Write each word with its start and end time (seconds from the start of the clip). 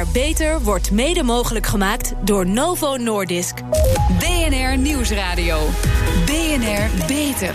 BNR 0.00 0.12
Beter 0.12 0.60
wordt 0.60 0.90
mede 0.90 1.22
mogelijk 1.22 1.66
gemaakt 1.66 2.12
door 2.24 2.46
Novo 2.46 2.96
Nordisk. 2.96 3.54
BNR 4.18 4.78
Nieuwsradio. 4.78 5.68
BNR 6.24 7.06
Beter. 7.06 7.54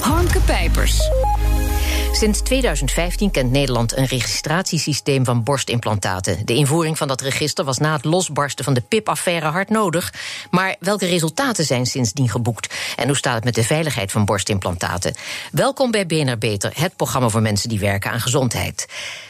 Hanke 0.00 0.40
Pijpers. 0.40 1.10
Sinds 2.12 2.40
2015 2.40 3.30
kent 3.30 3.50
Nederland 3.50 3.96
een 3.96 4.06
registratiesysteem 4.06 5.24
van 5.24 5.42
borstimplantaten. 5.42 6.46
De 6.46 6.54
invoering 6.54 6.98
van 6.98 7.08
dat 7.08 7.20
register 7.20 7.64
was 7.64 7.78
na 7.78 7.92
het 7.92 8.04
losbarsten 8.04 8.64
van 8.64 8.74
de 8.74 8.80
PIP-affaire 8.80 9.46
hard 9.46 9.68
nodig. 9.68 10.14
Maar 10.50 10.76
welke 10.80 11.06
resultaten 11.06 11.64
zijn 11.64 11.86
sindsdien 11.86 12.28
geboekt? 12.28 12.74
En 12.96 13.06
hoe 13.06 13.16
staat 13.16 13.34
het 13.34 13.44
met 13.44 13.54
de 13.54 13.64
veiligheid 13.64 14.12
van 14.12 14.24
borstimplantaten? 14.24 15.14
Welkom 15.52 15.90
bij 15.90 16.06
BNR 16.06 16.38
Beter, 16.38 16.72
het 16.74 16.96
programma 16.96 17.28
voor 17.28 17.42
mensen 17.42 17.68
die 17.68 17.78
werken 17.78 18.10
aan 18.10 18.20
gezondheid. 18.20 18.86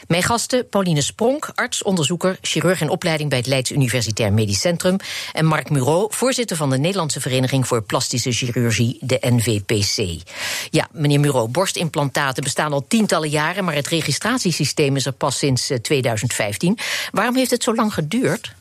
Mijn 0.09 0.23
gasten 0.23 0.69
Pauline 0.69 1.01
Spronk, 1.01 1.51
arts, 1.55 1.83
onderzoeker, 1.83 2.37
chirurg 2.41 2.81
in 2.81 2.89
opleiding 2.89 3.29
bij 3.29 3.37
het 3.37 3.47
Leids 3.47 3.71
Universitair 3.71 4.33
Medisch 4.33 4.59
Centrum. 4.59 4.97
En 5.33 5.45
Mark 5.45 5.69
Muro, 5.69 6.07
voorzitter 6.09 6.57
van 6.57 6.69
de 6.69 6.77
Nederlandse 6.77 7.21
Vereniging 7.21 7.67
voor 7.67 7.81
Plastische 7.81 8.31
Chirurgie, 8.31 8.97
de 9.01 9.17
NVPC. 9.21 10.21
Ja, 10.69 10.87
meneer 10.91 11.19
Muro, 11.19 11.47
borstimplantaten 11.47 12.43
bestaan 12.43 12.73
al 12.73 12.85
tientallen 12.87 13.29
jaren, 13.29 13.63
maar 13.63 13.75
het 13.75 13.87
registratiesysteem 13.87 14.95
is 14.95 15.05
er 15.05 15.11
pas 15.11 15.37
sinds 15.37 15.71
2015. 15.81 16.75
Eh, 16.77 16.83
Waarom 17.11 17.35
heeft 17.35 17.51
het 17.51 17.63
zo 17.63 17.75
lang 17.75 17.93
geduurd? 17.93 18.57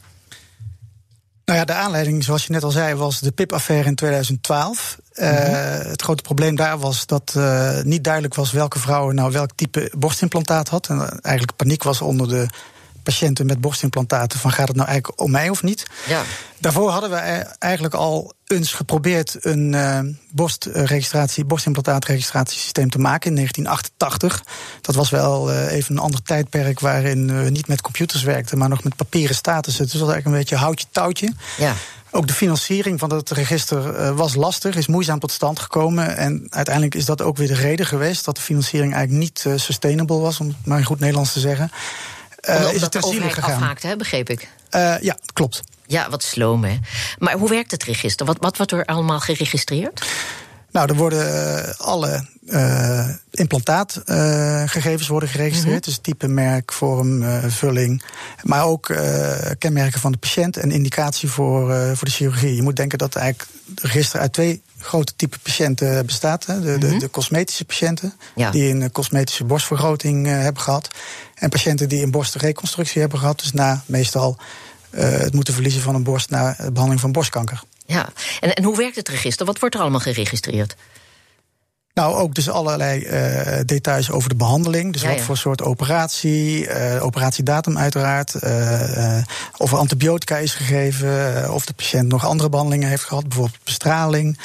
Nou 1.48 1.60
ja, 1.60 1.66
de 1.66 1.72
aanleiding, 1.72 2.24
zoals 2.24 2.46
je 2.46 2.52
net 2.52 2.62
al 2.62 2.70
zei, 2.70 2.94
was 2.94 3.20
de 3.20 3.32
PIP-affaire 3.32 3.88
in 3.88 3.94
2012. 3.94 4.98
Uh, 5.14 5.30
mm 5.30 5.36
-hmm. 5.36 5.90
Het 5.90 6.02
grote 6.02 6.22
probleem 6.22 6.56
daar 6.56 6.78
was 6.78 7.06
dat 7.06 7.34
uh, 7.36 7.82
niet 7.82 8.04
duidelijk 8.04 8.34
was 8.34 8.52
welke 8.52 8.78
vrouw 8.78 9.10
nou 9.10 9.32
welk 9.32 9.50
type 9.54 9.92
borstimplantaat 9.98 10.68
had. 10.68 10.88
En 10.88 11.20
eigenlijk 11.20 11.56
paniek 11.56 11.82
was 11.82 12.00
onder 12.00 12.28
de 12.28 12.46
patiënten 13.08 13.46
met 13.46 13.60
borstimplantaten: 13.60 14.38
van 14.38 14.52
gaat 14.52 14.68
het 14.68 14.76
nou 14.76 14.88
eigenlijk 14.88 15.20
om 15.20 15.30
mij 15.30 15.48
of 15.48 15.62
niet? 15.62 15.86
Ja. 16.06 16.22
Daarvoor 16.58 16.90
hadden 16.90 17.10
we 17.10 17.16
eigenlijk 17.58 17.94
al 17.94 18.32
eens 18.46 18.72
geprobeerd 18.72 19.36
een 19.40 19.72
uh, 19.72 20.00
borstregistratie, 20.30 21.44
borstimplantaatregistratiesysteem 21.44 22.90
te 22.90 22.98
maken 22.98 23.28
in 23.30 23.36
1988. 23.36 24.44
Dat 24.80 24.94
was 24.94 25.10
wel 25.10 25.50
uh, 25.50 25.72
even 25.72 25.96
een 25.96 26.02
ander 26.02 26.22
tijdperk 26.22 26.80
waarin 26.80 27.42
we 27.42 27.50
niet 27.50 27.68
met 27.68 27.80
computers 27.80 28.22
werkten, 28.22 28.58
maar 28.58 28.68
nog 28.68 28.84
met 28.84 28.96
papieren 28.96 29.34
statussen. 29.34 29.84
Dus 29.84 29.92
het 29.92 30.02
was 30.02 30.10
eigenlijk 30.12 30.26
een 30.26 30.42
beetje 30.42 30.64
houtje 30.64 30.86
touwtje. 30.90 31.32
Ja. 31.56 31.74
Ook 32.10 32.26
de 32.26 32.32
financiering 32.32 32.98
van 32.98 33.12
het 33.12 33.30
register 33.30 34.00
uh, 34.00 34.16
was 34.16 34.34
lastig, 34.34 34.76
is 34.76 34.86
moeizaam 34.86 35.18
tot 35.18 35.32
stand 35.32 35.58
gekomen. 35.58 36.16
En 36.16 36.46
uiteindelijk 36.50 36.94
is 36.94 37.04
dat 37.04 37.22
ook 37.22 37.36
weer 37.36 37.48
de 37.48 37.54
reden 37.54 37.86
geweest 37.86 38.24
dat 38.24 38.36
de 38.36 38.42
financiering 38.42 38.94
eigenlijk 38.94 39.22
niet 39.24 39.60
sustainable 39.60 40.18
was, 40.18 40.40
om 40.40 40.46
het 40.46 40.56
maar 40.64 40.78
in 40.78 40.84
goed 40.84 41.00
Nederlands 41.00 41.32
te 41.32 41.40
zeggen. 41.40 41.70
Uh, 42.40 42.56
Omdat 42.56 42.74
is 42.74 42.80
het 42.82 43.04
overheid 43.04 43.34
gegaan. 43.34 43.54
afhaakte, 43.54 43.86
hè, 43.86 43.96
begreep 43.96 44.30
ik. 44.30 44.48
ja, 45.00 45.16
klopt. 45.32 45.62
Ja, 45.86 46.10
wat 46.10 46.22
sloom, 46.22 46.64
hè. 46.64 46.78
Maar 47.18 47.34
hoe 47.34 47.48
werkt 47.48 47.70
het 47.70 47.84
register? 47.84 48.26
Wat, 48.26 48.36
wat 48.40 48.56
wordt 48.56 48.72
er 48.72 48.84
allemaal 48.84 49.20
geregistreerd? 49.20 50.06
Nou, 50.70 50.88
er 50.88 50.96
worden 50.96 51.76
alle 51.76 52.26
uh, 52.46 53.08
implantaatgegevens 53.30 55.02
uh, 55.02 55.08
worden 55.08 55.28
geregistreerd. 55.28 55.86
Mm 55.86 55.92
-hmm. 55.92 55.92
Dus 55.92 55.98
type, 56.02 56.28
merk, 56.28 56.72
vorm, 56.72 57.22
uh, 57.22 57.44
vulling. 57.46 58.02
Maar 58.42 58.64
ook 58.64 58.96
kenmerken 59.58 60.00
van 60.00 60.12
de 60.12 60.18
patiënt 60.18 60.56
en 60.56 60.70
indicatie 60.70 61.28
voor, 61.28 61.96
voor 61.96 62.06
de 62.06 62.14
chirurgie. 62.14 62.54
Je 62.54 62.62
moet 62.62 62.76
denken 62.76 62.98
dat 62.98 63.16
eigenlijk 63.16 63.50
het 63.68 63.80
register 63.80 64.20
uit 64.20 64.32
twee 64.32 64.62
grote 64.78 65.12
typen 65.16 65.38
patiënten 65.42 66.06
bestaat. 66.06 66.46
Hè. 66.46 66.60
De, 66.60 66.66
mm 66.66 66.80
-hmm. 66.80 66.90
de, 66.90 66.96
de, 66.96 67.10
cosmetische 67.10 67.64
patiënten, 67.64 68.12
ja. 68.34 68.50
die 68.50 68.74
een 68.74 68.92
cosmetische 68.92 69.44
borstvergroting 69.44 70.26
hebben 70.26 70.62
gehad. 70.62 70.88
En 71.34 71.48
patiënten 71.48 71.88
die 71.88 72.02
een 72.02 72.10
borstreconstructie 72.10 73.00
hebben 73.00 73.18
gehad. 73.18 73.38
Dus 73.38 73.52
na 73.52 73.82
meestal 73.86 74.38
het 74.90 75.34
moeten 75.34 75.54
verliezen 75.54 75.80
van 75.80 75.94
een 75.94 76.02
borst 76.02 76.30
na 76.30 76.56
behandeling 76.56 77.00
van 77.00 77.12
borstkanker. 77.12 77.62
Ja, 77.86 78.08
en, 78.40 78.54
en 78.54 78.64
hoe 78.64 78.76
werkt 78.76 78.96
het 78.96 79.08
register? 79.08 79.46
Wat 79.46 79.58
wordt 79.58 79.74
er 79.74 79.80
allemaal 79.80 80.00
geregistreerd? 80.00 80.76
Nou, 81.98 82.14
ook 82.14 82.34
dus 82.34 82.50
allerlei 82.50 83.00
uh, 83.00 83.60
details 83.64 84.10
over 84.10 84.28
de 84.28 84.34
behandeling. 84.34 84.92
Dus 84.92 85.02
ja, 85.02 85.08
wat 85.08 85.18
ja. 85.18 85.24
voor 85.24 85.36
soort 85.36 85.62
operatie, 85.62 86.66
uh, 86.66 87.04
operatiedatum 87.04 87.78
uiteraard. 87.78 88.34
Uh, 88.44 89.18
of 89.56 89.72
er 89.72 89.78
antibiotica 89.78 90.36
is 90.36 90.54
gegeven. 90.54 91.52
of 91.52 91.66
de 91.66 91.72
patiënt 91.72 92.08
nog 92.08 92.26
andere 92.26 92.48
behandelingen 92.48 92.88
heeft 92.88 93.04
gehad. 93.04 93.28
Bijvoorbeeld 93.28 93.64
bestraling. 93.64 94.38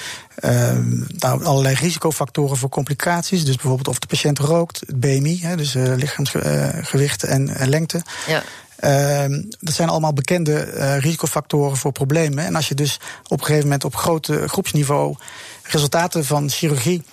nou, 1.18 1.44
allerlei 1.44 1.76
risicofactoren 1.76 2.58
voor 2.58 2.70
complicaties. 2.70 3.46
Dus 3.46 3.56
bijvoorbeeld 3.56 3.88
of 3.88 4.00
de 4.00 4.08
patiënt 4.08 4.40
rookt. 4.40 4.80
Het 4.80 5.00
BMI, 5.00 5.40
hè, 5.42 5.56
dus 5.56 5.74
lichaamsgewicht 5.74 7.24
en, 7.24 7.50
en 7.50 7.70
lengte. 7.70 8.02
Ja. 8.28 8.44
Uh, 8.80 9.38
dat 9.60 9.74
zijn 9.74 9.90
allemaal 9.90 10.14
bekende 10.14 10.74
uh, 10.74 11.00
risicofactoren 11.00 11.78
voor 11.78 11.92
problemen. 11.92 12.46
En 12.46 12.56
als 12.56 12.68
je 12.68 12.76
dus 12.76 13.00
op 13.24 13.40
een 13.40 13.46
gegeven 13.46 13.64
moment 13.64 13.86
op 13.86 13.96
groot 13.96 14.32
groepsniveau 14.46 15.16
resultaten 15.64 16.26
van 16.26 16.50
chirurgie 16.50 17.04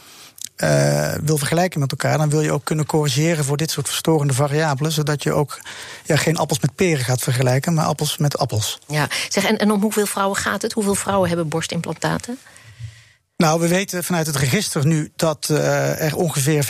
uh, 0.62 1.14
wil 1.24 1.38
vergelijken 1.38 1.80
met 1.80 1.90
elkaar, 1.90 2.18
dan 2.18 2.30
wil 2.30 2.40
je 2.40 2.52
ook 2.52 2.64
kunnen 2.64 2.86
corrigeren 2.86 3.44
voor 3.44 3.56
dit 3.56 3.70
soort 3.70 3.88
verstorende 3.88 4.34
variabelen, 4.34 4.92
zodat 4.92 5.22
je 5.22 5.32
ook 5.32 5.60
ja, 6.04 6.16
geen 6.16 6.36
appels 6.36 6.60
met 6.60 6.74
peren 6.74 7.04
gaat 7.04 7.20
vergelijken, 7.20 7.74
maar 7.74 7.84
appels 7.84 8.18
met 8.18 8.38
appels. 8.38 8.78
Ja, 8.86 9.08
zeg, 9.28 9.44
en, 9.44 9.58
en 9.58 9.70
om 9.70 9.80
hoeveel 9.80 10.06
vrouwen 10.06 10.36
gaat 10.36 10.62
het? 10.62 10.72
Hoeveel 10.72 10.94
vrouwen 10.94 11.28
hebben 11.28 11.48
borstimplantaten? 11.48 12.38
Nou, 13.40 13.60
we 13.60 13.68
weten 13.68 14.04
vanuit 14.04 14.26
het 14.26 14.36
register 14.36 14.86
nu 14.86 15.10
dat 15.16 15.48
uh, 15.50 16.00
er 16.00 16.16
ongeveer 16.16 16.66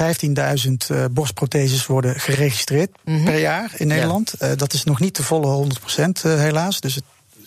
15.000 0.67 0.73
uh, 0.91 1.05
borstprotheses 1.11 1.87
worden 1.87 2.21
geregistreerd 2.21 2.91
mm 3.05 3.15
-hmm. 3.15 3.25
per 3.25 3.39
jaar 3.39 3.73
in 3.77 3.87
Nederland. 3.87 4.35
Ja. 4.39 4.51
Uh, 4.51 4.57
dat 4.57 4.73
is 4.73 4.85
nog 4.85 5.01
niet 5.01 5.17
de 5.17 5.23
volle 5.23 5.67
100% 6.07 6.11
helaas. 6.23 6.81
Dus 6.81 6.95
het 6.95 7.05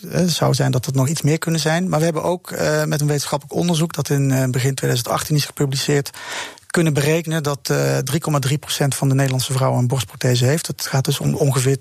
het 0.09 0.31
zou 0.31 0.53
zijn 0.53 0.71
dat 0.71 0.85
het 0.85 0.95
nog 0.95 1.07
iets 1.07 1.21
meer 1.21 1.37
kunnen 1.37 1.59
zijn. 1.59 1.89
Maar 1.89 1.99
we 1.99 2.05
hebben 2.05 2.23
ook 2.23 2.51
uh, 2.51 2.83
met 2.83 3.01
een 3.01 3.07
wetenschappelijk 3.07 3.59
onderzoek 3.59 3.93
dat 3.93 4.09
in 4.09 4.29
uh, 4.29 4.45
begin 4.45 4.75
2018 4.75 5.35
is 5.35 5.45
gepubliceerd 5.45 6.09
kunnen 6.67 6.93
berekenen 6.93 7.43
dat 7.43 7.69
uh, 7.71 7.97
3,3% 7.97 8.87
van 8.87 9.09
de 9.09 9.15
Nederlandse 9.15 9.53
vrouwen 9.53 9.79
een 9.79 9.87
borstprothese 9.87 10.45
heeft. 10.45 10.67
Het 10.67 10.87
gaat 10.87 11.05
dus 11.05 11.19
om 11.19 11.35
ongeveer 11.35 11.77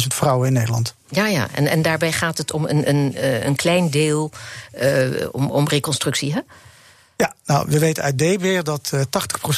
220.000 0.00 0.06
vrouwen 0.06 0.46
in 0.46 0.52
Nederland. 0.52 0.94
Ja, 1.08 1.26
ja. 1.26 1.48
En, 1.54 1.66
en 1.66 1.82
daarbij 1.82 2.12
gaat 2.12 2.38
het 2.38 2.52
om 2.52 2.64
een, 2.64 2.88
een, 2.88 3.14
een 3.46 3.56
klein 3.56 3.90
deel 3.90 4.30
om, 5.32 5.50
om 5.50 5.68
reconstructie, 5.68 6.32
hè? 6.32 6.40
Ja, 7.20 7.34
nou, 7.46 7.66
we 7.68 7.78
weten 7.78 8.02
uit 8.02 8.18
D-weer 8.18 8.64
dat 8.64 8.90
uh, 8.94 9.00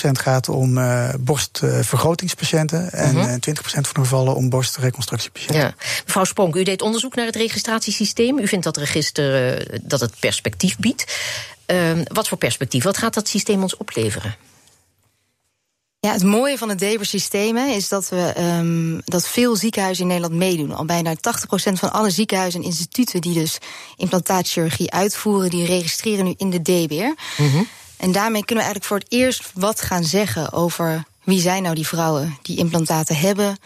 80% 0.08 0.10
gaat 0.10 0.48
om 0.48 0.78
uh, 0.78 1.08
borstvergrotingspatiënten 1.20 2.92
en 2.92 3.16
uh 3.16 3.24
-huh. 3.24 3.32
20% 3.32 3.38
van 3.62 3.82
de 3.92 4.00
gevallen 4.00 4.34
om 4.34 4.48
borstreconstructiepatiënten. 4.48 5.60
Ja. 5.60 5.74
Mevrouw 6.04 6.24
Spronk, 6.24 6.56
u 6.56 6.62
deed 6.62 6.82
onderzoek 6.82 7.14
naar 7.14 7.26
het 7.26 7.36
registratiesysteem. 7.36 8.38
U 8.38 8.48
vindt 8.48 8.64
dat 8.64 8.76
register 8.76 9.66
dat 9.82 10.00
het 10.00 10.12
perspectief 10.20 10.76
biedt. 10.78 11.04
wat 12.04 12.28
voor 12.28 12.38
perspectief? 12.38 12.84
Wat 12.84 12.98
gaat 12.98 13.14
dat 13.14 13.28
systeem 13.28 13.62
ons 13.62 13.76
opleveren? 13.76 14.36
Ja, 16.00 16.12
het 16.12 16.24
mooie 16.24 16.58
van 16.58 16.68
het 16.68 16.78
Deber-systeem 16.78 17.56
is 17.56 17.88
dat, 17.88 18.08
we, 18.08 18.34
um, 18.38 19.00
dat 19.04 19.28
veel 19.28 19.56
ziekenhuizen 19.56 20.02
in 20.02 20.08
Nederland 20.08 20.34
meedoen. 20.34 20.72
Al 20.72 20.84
bijna 20.84 21.14
80% 21.14 21.18
van 21.72 21.92
alle 21.92 22.10
ziekenhuizen 22.10 22.60
en 22.60 22.66
instituten 22.66 23.20
die 23.20 23.34
dus 23.34 23.58
implantaatchirurgie 23.96 24.90
uitvoeren, 24.90 25.50
die 25.50 25.66
registreren 25.66 26.24
nu 26.24 26.34
in 26.36 26.50
de 26.50 26.62
Deber. 26.62 27.14
Mm 27.36 27.50
-hmm. 27.50 27.68
En 27.96 28.12
daarmee 28.12 28.44
kunnen 28.44 28.64
we 28.64 28.70
eigenlijk 28.70 28.84
voor 28.84 28.98
het 28.98 29.06
eerst 29.08 29.50
wat 29.54 29.80
gaan 29.80 30.04
zeggen 30.04 30.52
over 30.52 31.04
wie 31.24 31.40
zijn 31.40 31.62
nou 31.62 31.74
die 31.74 31.86
vrouwen 31.86 32.38
die 32.42 32.58
implantaten 32.58 33.16
hebben. 33.16 33.58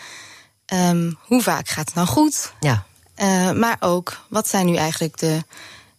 Um, 0.73 1.19
hoe 1.23 1.43
vaak 1.43 1.69
gaat 1.69 1.87
het 1.87 1.95
nou 1.95 2.07
goed? 2.07 2.53
Ja. 2.61 2.87
Uh, 3.19 3.51
maar 3.51 3.77
ook, 3.81 4.21
wat 4.29 4.49
zijn 4.49 4.67
nu 4.67 4.77
eigenlijk 4.77 5.19
de, 5.19 5.45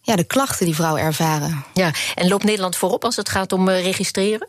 ja, 0.00 0.16
de 0.16 0.24
klachten 0.24 0.66
die 0.66 0.74
vrouwen 0.74 1.02
ervaren? 1.02 1.64
Ja, 1.74 1.90
en 2.14 2.28
loopt 2.28 2.44
Nederland 2.44 2.76
voorop 2.76 3.04
als 3.04 3.16
het 3.16 3.28
gaat 3.28 3.52
om 3.52 3.68
uh, 3.68 3.82
registreren? 3.82 4.46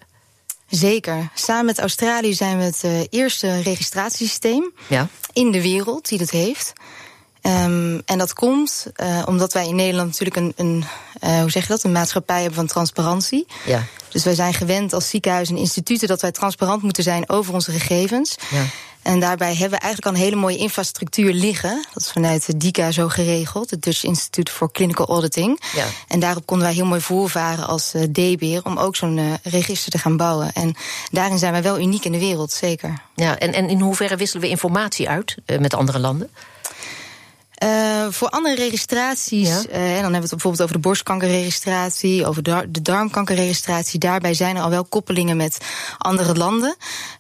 Zeker. 0.70 1.30
Samen 1.34 1.66
met 1.66 1.80
Australië 1.80 2.34
zijn 2.34 2.58
we 2.58 2.64
het 2.64 2.82
uh, 2.86 2.92
eerste 3.10 3.62
registratiesysteem 3.62 4.72
ja. 4.88 5.08
in 5.34 5.52
de 5.52 5.62
wereld 5.62 6.08
die 6.10 6.18
dat 6.18 6.30
heeft. 6.30 6.74
Um, 7.42 8.02
en 8.06 8.18
dat 8.18 8.34
komt 8.34 8.88
uh, 8.96 9.24
omdat 9.26 9.54
wij 9.54 9.68
in 9.68 9.76
Nederland 9.76 10.08
natuurlijk 10.08 10.36
een, 10.36 10.54
een 10.56 10.84
uh, 11.24 11.40
hoe 11.40 11.52
zeg 11.52 11.62
je 11.64 11.70
dat, 11.70 11.84
een 11.84 11.92
maatschappij 11.92 12.38
hebben 12.38 12.56
van 12.56 12.68
transparantie. 12.68 13.48
Ja. 13.66 13.84
Dus 14.10 14.24
wij 14.24 14.36
zijn 14.36 14.54
gewend 14.54 14.94
als 14.94 15.10
ziekenhuizen 15.10 15.56
en 15.56 15.62
instituten 15.62 16.08
dat 16.08 16.22
wij 16.22 16.32
transparant 16.32 16.82
moeten 16.82 17.04
zijn 17.04 17.30
over 17.30 17.54
onze 17.54 17.72
gegevens. 17.72 18.36
Ja. 18.50 18.66
En 19.08 19.20
daarbij 19.20 19.56
hebben 19.56 19.80
we 19.80 19.86
eigenlijk 19.86 20.06
al 20.06 20.14
een 20.14 20.28
hele 20.28 20.42
mooie 20.42 20.58
infrastructuur 20.58 21.34
liggen. 21.34 21.86
Dat 21.94 22.04
is 22.04 22.12
vanuit 22.12 22.46
de 22.46 22.58
DICA 22.58 22.92
zo 22.92 23.08
geregeld, 23.08 23.70
het 23.70 23.82
Dutch 23.82 24.04
Institute 24.04 24.52
for 24.52 24.72
Clinical 24.72 25.08
Auditing. 25.08 25.62
Ja. 25.76 25.86
En 26.08 26.20
daarop 26.20 26.46
konden 26.46 26.66
wij 26.66 26.76
heel 26.76 26.86
mooi 26.86 27.02
voorvaren 27.02 27.68
als 27.68 27.94
uh, 27.96 28.02
DBR 28.04 28.68
om 28.68 28.78
ook 28.78 28.96
zo'n 28.96 29.18
uh, 29.18 29.34
register 29.44 29.92
te 29.92 29.98
gaan 29.98 30.18
bouwen. 30.18 30.54
En 30.54 30.76
daarin 31.12 31.38
zijn 31.38 31.52
wij 31.52 31.64
wel 31.64 31.80
uniek 31.80 32.06
in 32.06 32.12
de 32.12 32.20
wereld, 32.20 32.52
zeker. 32.52 33.02
Ja, 33.16 33.38
en, 33.38 33.54
en 33.54 33.70
in 33.70 33.80
hoeverre 33.80 34.16
wisselen 34.16 34.44
we 34.44 34.50
informatie 34.50 35.10
uit 35.10 35.36
uh, 35.46 35.60
met 35.60 35.74
andere 35.74 36.00
landen? 36.00 36.30
Uh, 37.64 38.08
voor 38.10 38.30
andere 38.30 38.56
registraties, 38.56 39.48
ja. 39.48 39.58
uh, 39.58 39.64
dan 39.72 39.82
hebben 39.82 40.12
we 40.12 40.18
het 40.18 40.30
bijvoorbeeld 40.30 40.62
over 40.62 40.76
de 40.76 40.82
borstkankerregistratie, 40.82 42.26
over 42.26 42.44
de, 42.44 42.82
darmkankerregistratie. 42.82 44.00
Daarbij 44.00 44.34
zijn 44.34 44.56
er 44.56 44.62
al 44.62 44.70
wel 44.70 44.86
koppelingen 44.86 45.38
met 45.38 45.58
andere 45.98 46.36
landen 46.36 46.76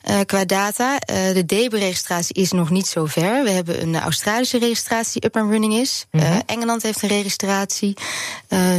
uh, 0.10 0.20
qua 0.26 0.46
data. 0.46 0.98
de 1.34 1.44
DEBE-registratie 1.46 2.36
is 2.36 2.52
nog 2.52 2.70
niet 2.70 2.88
zo 2.88 3.06
ver. 3.06 3.44
We 3.44 3.50
hebben 3.50 3.82
een 3.82 4.00
Australische 4.00 4.60
registratie 4.60 5.26
up 5.26 5.38
and 5.38 5.50
running 5.50 5.74
is. 5.74 6.06
Mm 6.12 6.22
-hmm. 6.22 6.42
Engeland 6.46 6.84
heeft 6.84 7.02
een 7.02 7.10
registratie 7.10 7.98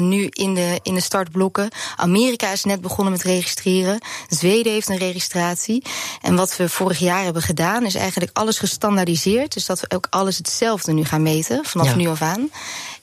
nu 0.00 0.26
in 0.30 0.54
de, 0.54 0.80
in 0.82 0.94
de 0.94 1.00
startblokken. 1.00 1.68
Amerika 1.96 2.52
is 2.52 2.64
net 2.64 2.80
begonnen 2.80 3.12
met 3.12 3.22
registreren. 3.22 3.98
Zweden 4.28 4.72
heeft 4.72 4.88
een 4.88 4.98
registratie. 4.98 5.84
En 6.22 6.36
wat 6.36 6.56
we 6.56 6.68
vorig 6.68 6.98
jaar 6.98 7.24
hebben 7.24 7.42
gedaan, 7.42 7.84
is 7.84 7.94
eigenlijk 7.94 8.30
alles 8.38 8.58
gestandaardiseerd. 8.58 9.52
Dus 9.52 9.66
dat 9.66 9.80
we 9.80 9.90
ook 9.94 10.06
alles 10.10 10.36
hetzelfde 10.36 10.92
nu 10.92 11.04
gaan 11.04 11.22
meten 11.22 11.47
vanaf 11.62 11.86
ja. 11.86 11.96
nu 11.96 12.08
af 12.08 12.22
aan. 12.22 12.50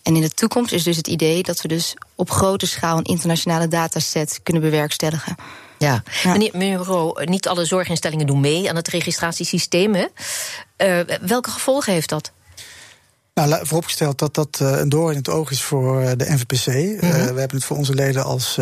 En 0.03 0.15
in 0.15 0.21
de 0.21 0.29
toekomst 0.29 0.71
is 0.71 0.83
dus 0.83 0.97
het 0.97 1.07
idee 1.07 1.43
dat 1.43 1.61
we 1.61 1.67
dus 1.67 1.93
op 2.15 2.29
grote 2.29 2.67
schaal 2.67 2.97
een 2.97 3.03
internationale 3.03 3.67
dataset 3.67 4.39
kunnen 4.43 4.61
bewerkstelligen. 4.61 5.35
Ja, 5.77 6.03
ja. 6.23 6.31
meneer, 6.31 6.51
meneer 6.53 6.77
Ro, 6.77 7.13
niet 7.23 7.47
alle 7.47 7.65
zorginstellingen 7.65 8.27
doen 8.27 8.39
mee 8.39 8.69
aan 8.69 8.75
het 8.75 8.87
registratiesysteem. 8.87 9.95
Hè? 9.95 10.05
Uh, 10.77 11.17
welke 11.21 11.49
gevolgen 11.49 11.93
heeft 11.93 12.09
dat? 12.09 12.31
Nou, 13.43 13.65
vooropgesteld 13.65 14.19
dat 14.19 14.33
dat 14.33 14.59
uh, 14.61 14.79
een 14.79 14.89
door 14.89 15.11
in 15.11 15.17
het 15.17 15.29
oog 15.29 15.51
is 15.51 15.61
voor 15.61 16.01
uh, 16.01 16.09
de 16.17 16.25
NVPC. 16.29 16.67
Mm 16.67 16.99
-hmm. 16.99 17.09
uh, 17.09 17.25
we 17.25 17.39
hebben 17.39 17.57
het 17.57 17.65
voor 17.65 17.77
onze 17.77 17.93
leden 17.93 18.23
als 18.23 18.55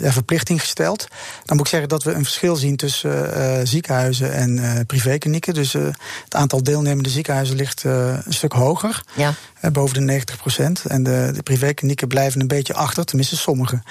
ja, 0.00 0.12
verplichting 0.12 0.60
gesteld. 0.60 1.06
Dan 1.44 1.56
moet 1.56 1.66
ik 1.66 1.72
zeggen 1.72 1.88
dat 1.88 2.02
we 2.02 2.12
een 2.12 2.24
verschil 2.24 2.56
zien 2.56 2.76
tussen 2.76 3.66
ziekenhuizen 3.66 4.32
en 4.32 4.86
privéklinieken. 4.86 5.54
Dus 5.54 5.72
het 5.72 6.34
aantal 6.34 6.62
deelnemende 6.62 7.08
ziekenhuizen 7.08 7.56
ligt 7.56 7.82
een 7.84 8.22
stuk 8.28 8.52
hoger. 8.52 9.02
Ja. 9.14 9.34
boven 9.72 9.94
de 9.94 10.00
90 10.00 10.36
procent. 10.36 10.84
En 10.84 11.02
de, 11.02 11.30
de 11.34 11.42
privéklinieken 11.42 12.08
blijven 12.08 12.40
een 12.40 12.48
beetje 12.48 12.74
achter, 12.74 13.04
tenminste 13.04 13.36
sommige. 13.36 13.82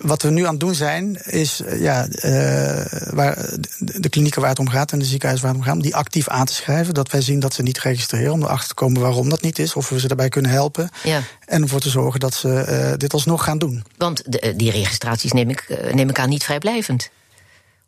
wat 0.00 0.22
we 0.22 0.30
nu 0.30 0.44
aan 0.44 0.50
het 0.50 0.60
doen 0.60 0.74
zijn, 0.74 1.18
is 1.24 1.62
ja, 1.78 2.06
waar 3.10 3.36
de, 3.78 4.00
de 4.00 4.08
klinieken 4.08 4.40
waar 4.40 4.50
het 4.50 4.58
om 4.58 4.68
gaat 4.68 4.92
en 4.92 4.98
de 4.98 5.04
ziekenhuizen 5.04 5.46
waar 5.46 5.56
het 5.56 5.64
om 5.64 5.68
gaat, 5.68 5.82
om 5.82 5.90
die 5.90 5.96
actief 5.96 6.28
aan 6.28 6.46
te 6.46 6.54
schrijven. 6.54 6.94
Dat 6.94 7.10
wij 7.10 7.20
zien 7.20 7.40
dat 7.40 7.54
ze 7.54 7.62
niet 7.62 7.78
registreren, 7.78 8.32
om 8.32 8.42
erachter 8.42 8.68
te 8.68 8.74
komen 8.74 9.00
waarom 9.00 9.28
dat 9.28 9.42
niet 9.42 9.51
is, 9.58 9.74
of 9.74 9.88
we 9.88 10.00
ze 10.00 10.06
daarbij 10.06 10.28
kunnen 10.28 10.50
helpen. 10.50 10.90
Ja. 11.02 11.22
En 11.46 11.62
ervoor 11.62 11.80
te 11.80 11.90
zorgen 11.90 12.20
dat 12.20 12.34
ze 12.34 12.48
uh, 12.92 12.96
dit 12.96 13.12
alsnog 13.12 13.44
gaan 13.44 13.58
doen. 13.58 13.84
Want 13.96 14.22
de, 14.32 14.56
die 14.56 14.70
registraties 14.70 15.32
neem 15.32 15.50
ik, 15.50 15.66
uh, 15.68 15.92
neem 15.92 16.08
ik 16.08 16.18
aan 16.18 16.28
niet 16.28 16.44
vrijblijvend. 16.44 17.10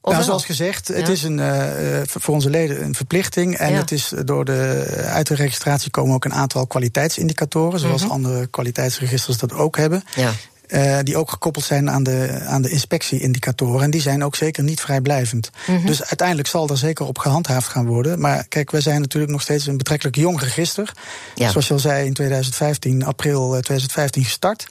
nou, 0.02 0.22
zoals 0.22 0.44
gezegd, 0.44 0.88
het 0.88 1.08
is 1.08 1.22
een, 1.22 1.38
uh, 1.38 2.00
voor 2.05 2.34
onze 2.34 2.50
leden 2.50 2.84
een 2.84 2.94
verplichting. 2.94 3.56
En 3.56 3.72
ja. 3.72 3.78
het 3.78 3.90
is 3.90 4.12
door 4.25 4.44
de, 4.44 4.84
uit 5.06 5.26
de 5.26 5.34
registratie 5.34 5.90
komen 5.90 6.14
ook 6.14 6.25
een 6.25 6.34
aantal 6.34 6.66
kwaliteitsindicatoren, 6.66 7.81
zoals 7.81 8.02
mm 8.02 8.08
-hmm. 8.08 8.17
andere 8.17 8.46
kwaliteitsregisters 8.46 9.38
dat 9.38 9.52
ook 9.52 9.76
hebben. 9.76 10.05
Ja. 10.14 10.32
Uh, 10.75 10.99
die 11.03 11.17
ook 11.17 11.31
gekoppeld 11.31 11.65
zijn 11.65 11.91
aan 11.91 12.03
de, 12.03 12.41
aan 12.47 12.62
de 12.62 12.71
inspectieindicatoren. 12.71 13.82
En 13.82 13.91
die 13.91 14.00
zijn 14.00 14.25
ook 14.25 14.37
zeker 14.37 14.62
niet 14.62 14.81
vrijblijvend. 14.81 15.50
Mm 15.67 15.76
-hmm. 15.76 15.87
Dus 15.87 16.05
uiteindelijk 16.05 16.49
zal 16.49 16.69
er 16.69 16.79
zeker 16.79 17.06
op 17.06 17.19
gehandhaafd 17.19 17.69
gaan 17.69 17.87
worden. 17.87 18.21
Maar 18.21 18.44
kijk, 18.49 18.71
wij 18.71 18.81
zijn 18.81 19.00
natuurlijk 19.00 19.32
nog 19.32 19.43
steeds 19.43 19.67
een 19.67 19.76
betrekkelijk 19.76 20.17
jong 20.17 20.41
register. 20.41 20.93
Ja. 21.35 21.50
Zoals 21.50 21.67
je 21.67 21.73
al 21.73 21.79
zei, 21.79 22.06
in 22.06 22.12
2015, 22.12 23.05
april 23.05 23.49
2015 23.50 24.25
gestart. 24.25 24.67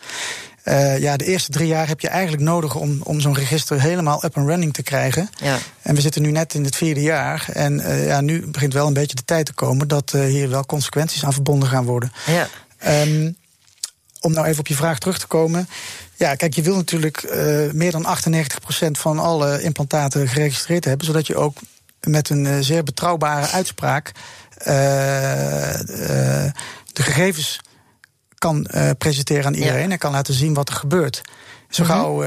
Uh, 0.64 1.00
ja, 1.00 1.18
de 1.18 1.26
eerste 1.26 1.52
drie 1.52 1.68
jaar 1.68 1.88
heb 1.88 2.00
je 2.00 2.08
eigenlijk 2.08 2.44
nodig 2.44 2.76
om, 2.76 3.00
om 3.04 3.20
zo'n 3.20 3.36
register 3.36 3.82
helemaal 3.82 4.26
up 4.26 4.38
and 4.38 4.48
running 4.48 4.74
te 4.74 4.84
krijgen. 4.84 5.30
Ja. 5.36 5.58
En 5.82 5.96
we 5.96 6.02
zitten 6.02 6.22
nu 6.22 6.32
net 6.32 6.54
in 6.54 6.64
het 6.64 6.76
vierde 6.76 7.02
jaar. 7.02 7.46
En 7.54 7.74
uh, 7.74 8.06
ja, 8.06 8.22
nu 8.22 8.48
begint 8.48 8.74
wel 8.74 8.88
een 8.88 8.94
beetje 8.94 9.16
de 9.16 9.26
tijd 9.26 9.46
te 9.46 9.54
komen 9.54 9.88
dat 9.88 10.12
hier 10.12 10.50
wel 10.50 10.66
consequenties 10.66 11.26
aan 11.26 11.34
verbonden 11.34 11.70
gaan 11.70 11.86
worden. 11.86 12.12
Ja. 12.26 12.48
Um, 13.02 13.36
om 14.24 14.31
nou 14.31 14.46
even 14.48 14.60
op 14.60 14.68
je 14.68 14.75
vraag 14.75 15.00
terug 15.00 15.20
te 15.20 15.28
komen. 15.28 15.68
Ja, 16.16 16.36
kijk, 16.36 16.54
je 16.54 16.62
wil 16.62 16.75
natuurlijk 16.75 17.24
uh, 17.24 17.72
meer 17.72 17.92
dan 17.92 18.06
98% 18.06 18.92
van 18.92 19.20
alle 19.20 19.62
implantaten 19.62 20.28
geregistreerd 20.28 20.86
hebben, 20.86 21.06
zodat 21.06 21.28
je 21.28 21.36
ook 21.36 21.58
met 22.02 22.30
een 22.30 22.46
uh, 22.46 22.58
zeer 22.60 22.84
betrouwbare 22.84 23.48
uitspraak 23.48 24.12
uh, 24.58 24.66
de 26.94 27.04
gegevens 27.04 27.60
kan 28.38 28.68
presenteren 28.98 29.46
aan 29.46 29.54
iedereen 29.54 29.86
ja. 29.86 29.92
en 29.92 29.98
kan 29.98 30.12
laten 30.12 30.34
zien 30.34 30.54
wat 30.54 30.70
er 30.70 30.75
gebeurt. 30.75 31.22
Zo 31.70 31.84
-hmm. 31.84 31.92
gauw 31.92 32.24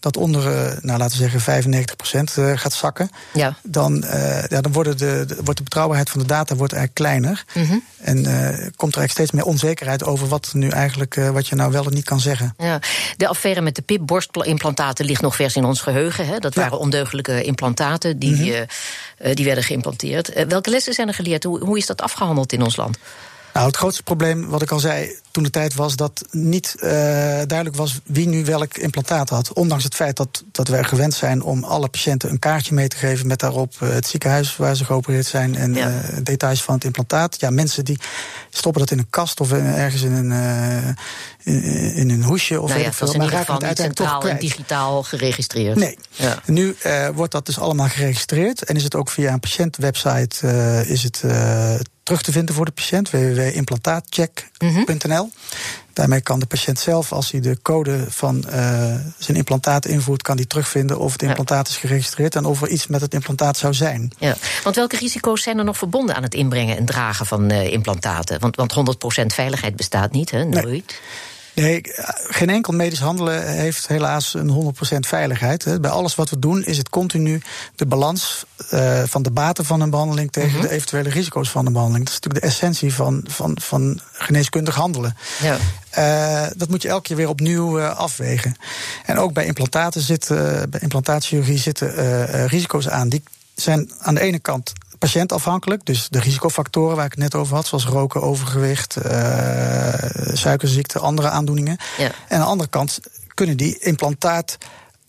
dat 0.00 0.16
onder, 0.16 0.42
nou, 0.80 0.98
laten 0.98 1.16
we 1.16 1.22
zeggen, 1.22 1.40
95 1.40 1.96
procent 1.96 2.30
gaat 2.54 2.72
zakken, 2.72 3.10
ja. 3.32 3.56
dan, 3.62 4.04
uh, 4.04 4.44
ja, 4.44 4.60
dan 4.60 4.72
worden 4.72 4.98
de, 4.98 5.24
de, 5.26 5.34
wordt 5.44 5.56
de 5.56 5.62
betrouwbaarheid 5.62 6.10
van 6.10 6.20
de 6.20 6.26
data 6.26 6.54
wordt 6.54 6.72
eigenlijk 6.72 6.94
kleiner. 6.94 7.44
Mm 7.54 7.64
-hmm. 7.64 7.82
En 8.00 8.16
uh, 8.16 8.48
komt 8.76 8.92
er 8.92 9.00
eigenlijk 9.00 9.10
steeds 9.10 9.30
meer 9.30 9.44
onzekerheid 9.44 10.04
over 10.04 10.28
wat 10.28 10.50
nu 10.52 10.68
eigenlijk, 10.68 11.16
uh, 11.16 11.30
wat 11.30 11.48
je 11.48 11.54
nou 11.54 11.72
wel 11.72 11.84
en 11.86 11.94
niet 11.94 12.04
kan 12.04 12.20
zeggen. 12.20 12.54
Ja. 12.58 12.80
De 13.16 13.28
affaire 13.28 13.60
met 13.60 13.74
de 13.74 13.82
PIP-borstimplantaten 13.82 15.04
ligt 15.04 15.22
nog 15.22 15.36
vers 15.36 15.56
in 15.56 15.64
ons 15.64 15.80
geheugen. 15.80 16.26
Hè? 16.26 16.38
Dat 16.38 16.54
waren 16.54 16.72
ja. 16.72 16.78
ondeugelijke 16.78 17.42
implantaten 17.42 18.18
die, 18.18 18.34
mm 18.34 18.66
-hmm. 19.20 19.34
die 19.34 19.44
werden 19.44 19.64
geïmplanteerd. 19.64 20.46
welke 20.48 20.70
lessen 20.70 20.94
zijn 20.94 21.08
er 21.08 21.14
geleerd? 21.14 21.44
Hoe, 21.44 21.64
hoe 21.64 21.78
is 21.78 21.86
dat 21.86 22.02
afgehandeld 22.02 22.52
in 22.52 22.62
ons 22.62 22.76
land? 22.76 22.98
Nou, 23.56 23.68
het 23.68 23.76
grootste 23.76 24.02
probleem, 24.02 24.48
wat 24.48 24.62
ik 24.62 24.70
al 24.70 24.78
zei 24.78 25.16
toen 25.30 25.42
de 25.42 25.50
tijd, 25.50 25.74
was 25.74 25.96
dat 25.96 26.24
niet 26.30 26.74
uh, 26.76 26.90
duidelijk 27.46 27.76
was 27.76 28.00
wie 28.04 28.28
nu 28.28 28.44
welk 28.44 28.76
implantaat 28.76 29.28
had. 29.28 29.52
Ondanks 29.52 29.84
het 29.84 29.94
feit 29.94 30.16
dat, 30.16 30.44
dat 30.52 30.68
wij 30.68 30.84
gewend 30.84 31.14
zijn 31.14 31.42
om 31.42 31.64
alle 31.64 31.88
patiënten 31.88 32.30
een 32.30 32.38
kaartje 32.38 32.74
mee 32.74 32.88
te 32.88 32.96
geven 32.96 33.26
met 33.26 33.38
daarop 33.38 33.74
uh, 33.82 33.88
het 33.88 34.06
ziekenhuis 34.06 34.56
waar 34.56 34.76
ze 34.76 34.84
geopereerd 34.84 35.26
zijn 35.26 35.54
en 35.54 35.74
ja. 35.74 35.88
uh, 35.88 35.94
details 36.22 36.62
van 36.62 36.74
het 36.74 36.84
implantaat. 36.84 37.40
Ja, 37.40 37.50
mensen 37.50 37.84
die 37.84 38.00
stoppen 38.50 38.80
dat 38.80 38.90
in 38.90 38.98
een 38.98 39.10
kast 39.10 39.40
of 39.40 39.52
ergens 39.52 40.02
in 40.02 40.12
een, 40.12 40.32
in, 41.42 41.62
in, 41.94 42.10
een 42.10 42.24
hoesje 42.24 42.60
of 42.60 42.68
nou 42.68 42.80
ja, 42.80 42.92
veel, 42.92 43.12
maar 43.12 43.28
raken 43.28 43.54
het 43.54 43.64
uiteindelijk 43.64 44.10
toch 44.10 44.20
kwijt. 44.20 44.40
digitaal 44.40 45.02
geregistreerd. 45.02 45.76
Nee. 45.76 45.98
Ja. 46.10 46.42
Nu 46.44 46.76
wordt 47.14 47.32
dat 47.32 47.46
dus 47.46 47.58
allemaal 47.58 47.88
geregistreerd 47.88 48.64
en 48.64 48.76
is 48.76 48.82
het 48.82 48.94
ook 48.94 49.10
via 49.10 49.32
een 49.32 49.40
patiëntwebsite 49.40 50.46
is 50.86 51.02
het 51.02 51.22
terug 52.06 52.22
te 52.22 52.32
vinden 52.32 52.54
voor 52.54 52.64
de 52.64 52.70
patiënt, 52.70 53.10
www.implantaatcheck.nl. 53.10 54.68
Mm 54.68 54.86
-hmm. 54.86 55.32
Daarmee 55.92 56.20
kan 56.20 56.38
de 56.38 56.46
patiënt 56.46 56.78
zelf, 56.78 57.12
als 57.12 57.30
hij 57.30 57.40
de 57.40 57.58
code 57.62 58.06
van 58.08 58.44
uh, 58.46 58.52
zijn 59.18 59.36
implantaat 59.36 59.86
invoert, 59.86 60.22
kan 60.22 60.36
hij 60.36 60.44
terugvinden 60.44 60.98
of 60.98 61.12
het 61.12 61.22
implantaat 61.22 61.68
is 61.68 61.76
geregistreerd 61.76 62.34
en 62.34 62.44
of 62.44 62.62
er 62.62 62.68
iets 62.68 62.86
met 62.86 63.00
het 63.00 63.14
implantaat 63.14 63.56
zou 63.56 63.74
zijn. 63.74 64.12
Ja, 64.18 64.36
want 64.62 64.76
welke 64.76 64.96
risico's 64.96 65.42
zijn 65.42 65.58
er 65.58 65.64
nog 65.64 65.76
verbonden 65.76 66.16
aan 66.16 66.22
het 66.22 66.34
inbrengen 66.34 66.76
en 66.76 66.84
dragen 66.84 67.26
van 67.26 67.52
uh, 67.52 67.72
implantaten? 67.72 68.40
Want, 68.40 68.56
want 68.56 68.74
100% 69.22 69.26
veiligheid 69.26 69.76
bestaat 69.76 70.12
niet, 70.12 70.30
hè? 70.30 70.44
Nooit. 70.44 70.64
Nee. 70.64 70.84
Nee, 71.56 71.80
geen 72.28 72.50
enkel 72.50 72.72
medisch 72.72 73.00
handelen 73.00 73.48
heeft 73.48 73.86
helaas 73.86 74.34
een 74.34 74.74
100% 74.94 74.98
veiligheid. 74.98 75.80
Bij 75.80 75.90
alles 75.90 76.14
wat 76.14 76.30
we 76.30 76.38
doen 76.38 76.64
is 76.64 76.78
het 76.78 76.88
continu 76.88 77.42
de 77.74 77.86
balans 77.86 78.44
uh, 78.72 79.02
van 79.02 79.22
de 79.22 79.30
baten 79.30 79.64
van 79.64 79.80
een 79.80 79.90
behandeling 79.90 80.32
tegen 80.32 80.48
mm 80.48 80.54
-hmm. 80.54 80.66
de 80.66 80.70
eventuele 80.70 81.08
risico's 81.08 81.50
van 81.50 81.66
een 81.66 81.72
behandeling. 81.72 82.04
Dat 82.04 82.14
is 82.14 82.20
natuurlijk 82.20 82.44
de 82.44 82.50
essentie 82.50 82.94
van, 82.94 83.24
van, 83.28 83.56
van 83.60 84.00
geneeskundig 84.12 84.74
handelen. 84.74 85.16
Ja. 85.42 85.56
Uh, 85.98 86.50
dat 86.56 86.68
moet 86.68 86.82
je 86.82 86.88
elke 86.88 87.02
keer 87.02 87.16
weer 87.16 87.28
opnieuw 87.28 87.78
uh, 87.78 87.96
afwegen. 87.96 88.56
En 89.04 89.18
ook 89.18 89.32
bij 89.32 89.44
implantaten 89.44 90.00
zitten, 90.00 90.70
bij 90.70 90.80
implantatiechirurgie 90.80 91.58
zitten 91.58 92.46
risico's 92.46 92.88
aan. 92.88 93.08
Die 93.08 93.22
zijn 93.54 93.90
aan 93.98 94.14
de 94.14 94.20
ene 94.20 94.38
kant 94.38 94.72
patiëntafhankelijk. 94.98 95.84
Dus 95.84 96.08
de 96.08 96.20
risicofactoren 96.20 96.96
waar 96.96 97.04
ik 97.04 97.10
het 97.10 97.20
net 97.20 97.34
over 97.34 97.54
had, 97.54 97.66
zoals 97.66 97.86
roken, 97.86 98.22
overgewicht, 98.22 98.96
uh, 99.06 99.92
suikerziekte, 100.32 100.98
andere 100.98 101.28
aandoeningen. 101.28 101.76
Ja. 101.98 102.04
En 102.04 102.36
aan 102.36 102.40
de 102.40 102.46
andere 102.46 102.70
kant 102.70 103.00
kunnen 103.34 103.56
die 103.56 103.78
implantaat 103.78 104.58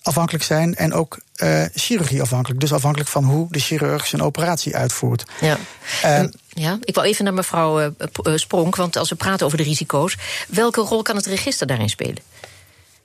afhankelijk 0.01 0.43
zijn 0.43 0.75
en 0.75 0.93
ook 0.93 1.19
uh, 1.35 1.65
chirurgie 1.73 2.21
afhankelijk. 2.21 2.59
Dus 2.59 2.73
afhankelijk 2.73 3.09
van 3.09 3.23
hoe 3.23 3.47
de 3.49 3.59
chirurg 3.59 4.07
zijn 4.07 4.21
operatie 4.21 4.75
uitvoert. 4.75 5.25
Ja. 5.41 5.57
Uh, 6.05 6.27
ja, 6.47 6.77
ik 6.81 6.95
wil 6.95 7.03
even 7.03 7.23
naar 7.23 7.33
mevrouw 7.33 7.81
uh, 7.81 7.87
Spronk, 8.35 8.75
want 8.75 8.95
als 8.95 9.09
we 9.09 9.15
praten 9.15 9.45
over 9.45 9.57
de 9.57 9.63
risico's, 9.63 10.17
welke 10.47 10.81
rol 10.81 11.01
kan 11.01 11.15
het 11.15 11.25
register 11.25 11.67
daarin 11.67 11.89
spelen? 11.89 12.23